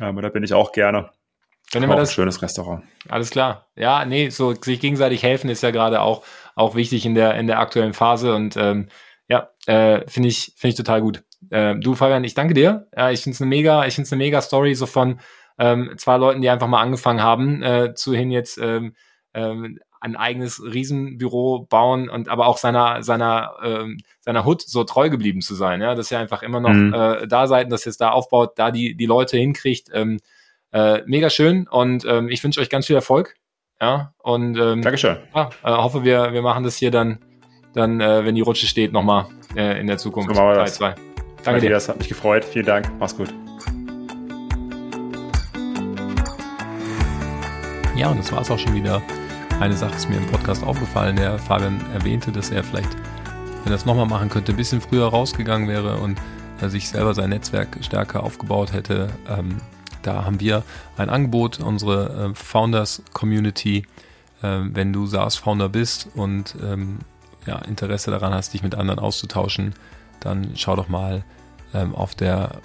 [0.00, 1.10] Ähm, da bin ich auch gerne.
[1.72, 2.84] Dann immer das, ein schönes Restaurant.
[3.08, 3.68] Alles klar.
[3.76, 6.24] Ja, nee, so sich gegenseitig helfen ist ja gerade auch,
[6.54, 8.88] auch wichtig in der, in der aktuellen Phase und ähm,
[9.28, 11.24] ja, äh, finde ich, finde ich total gut.
[11.50, 12.88] Äh, du, Fabian, ich danke dir.
[12.96, 15.20] Ja, ich finde es eine mega, ich finde es eine mega Story so von
[15.58, 18.94] ähm, zwei Leuten, die einfach mal angefangen haben, äh, zu hin jetzt ähm,
[19.34, 25.10] ähm, ein eigenes Riesenbüro bauen und aber auch seiner seiner ähm, seiner Hut so treu
[25.10, 26.94] geblieben zu sein, ja, dass er einfach immer noch mhm.
[26.94, 30.20] äh, da seid, dass jetzt da aufbaut, da die die Leute hinkriegt, ähm,
[30.72, 33.34] äh, mega schön und ähm, ich wünsche euch ganz viel Erfolg,
[33.80, 34.12] ja.
[34.18, 35.18] Und ähm, Dankeschön.
[35.34, 37.18] Ja, äh, hoffe wir wir machen das hier dann
[37.74, 39.26] dann äh, wenn die Rutsche steht nochmal
[39.56, 40.34] äh, in der Zukunft.
[40.34, 40.94] So Teil 2.
[41.44, 43.32] Danke dir, das hat mich gefreut, vielen Dank, mach's gut.
[47.96, 49.02] Ja, und das war es auch schon wieder
[49.60, 51.16] eine Sache ist mir im Podcast aufgefallen.
[51.16, 55.08] Der Fabian erwähnte, dass er vielleicht, wenn er das nochmal machen könnte, ein bisschen früher
[55.08, 56.18] rausgegangen wäre und
[56.66, 59.08] sich selber sein Netzwerk stärker aufgebaut hätte.
[59.28, 59.60] Ähm,
[60.02, 60.62] da haben wir
[60.96, 63.84] ein Angebot, unsere äh, Founders Community.
[64.42, 66.98] Äh, wenn du SaaS-Founder bist und ähm,
[67.46, 69.74] ja, Interesse daran hast, dich mit anderen auszutauschen,
[70.20, 71.24] dann schau doch mal
[71.74, 72.60] ähm, auf der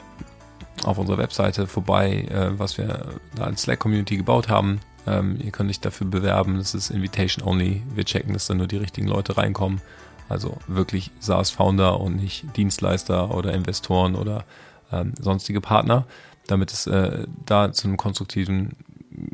[0.83, 4.79] auf unserer Webseite vorbei, äh, was wir da als Slack-Community gebaut haben.
[5.05, 6.57] Ähm, ihr könnt euch dafür bewerben.
[6.57, 7.83] Das ist Invitation only.
[7.93, 9.81] Wir checken, dass da nur die richtigen Leute reinkommen.
[10.29, 14.45] Also wirklich SaaS-Founder und nicht Dienstleister oder Investoren oder
[14.91, 16.05] ähm, sonstige Partner,
[16.47, 18.71] damit es äh, da zu einem konstruktiven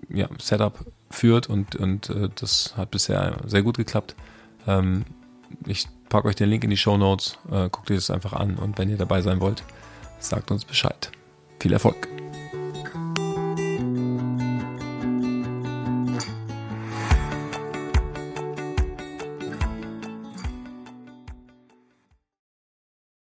[0.10, 0.80] ja, Setup
[1.12, 4.16] führt und, und äh, das hat bisher sehr gut geklappt.
[4.68, 5.06] Ähm,
[5.66, 8.58] ich packe euch den Link in die Show Notes, äh, guckt euch das einfach an
[8.58, 9.64] und wenn ihr dabei sein wollt,
[10.20, 11.12] sagt uns Bescheid.
[11.60, 12.29] Viel Erfolg!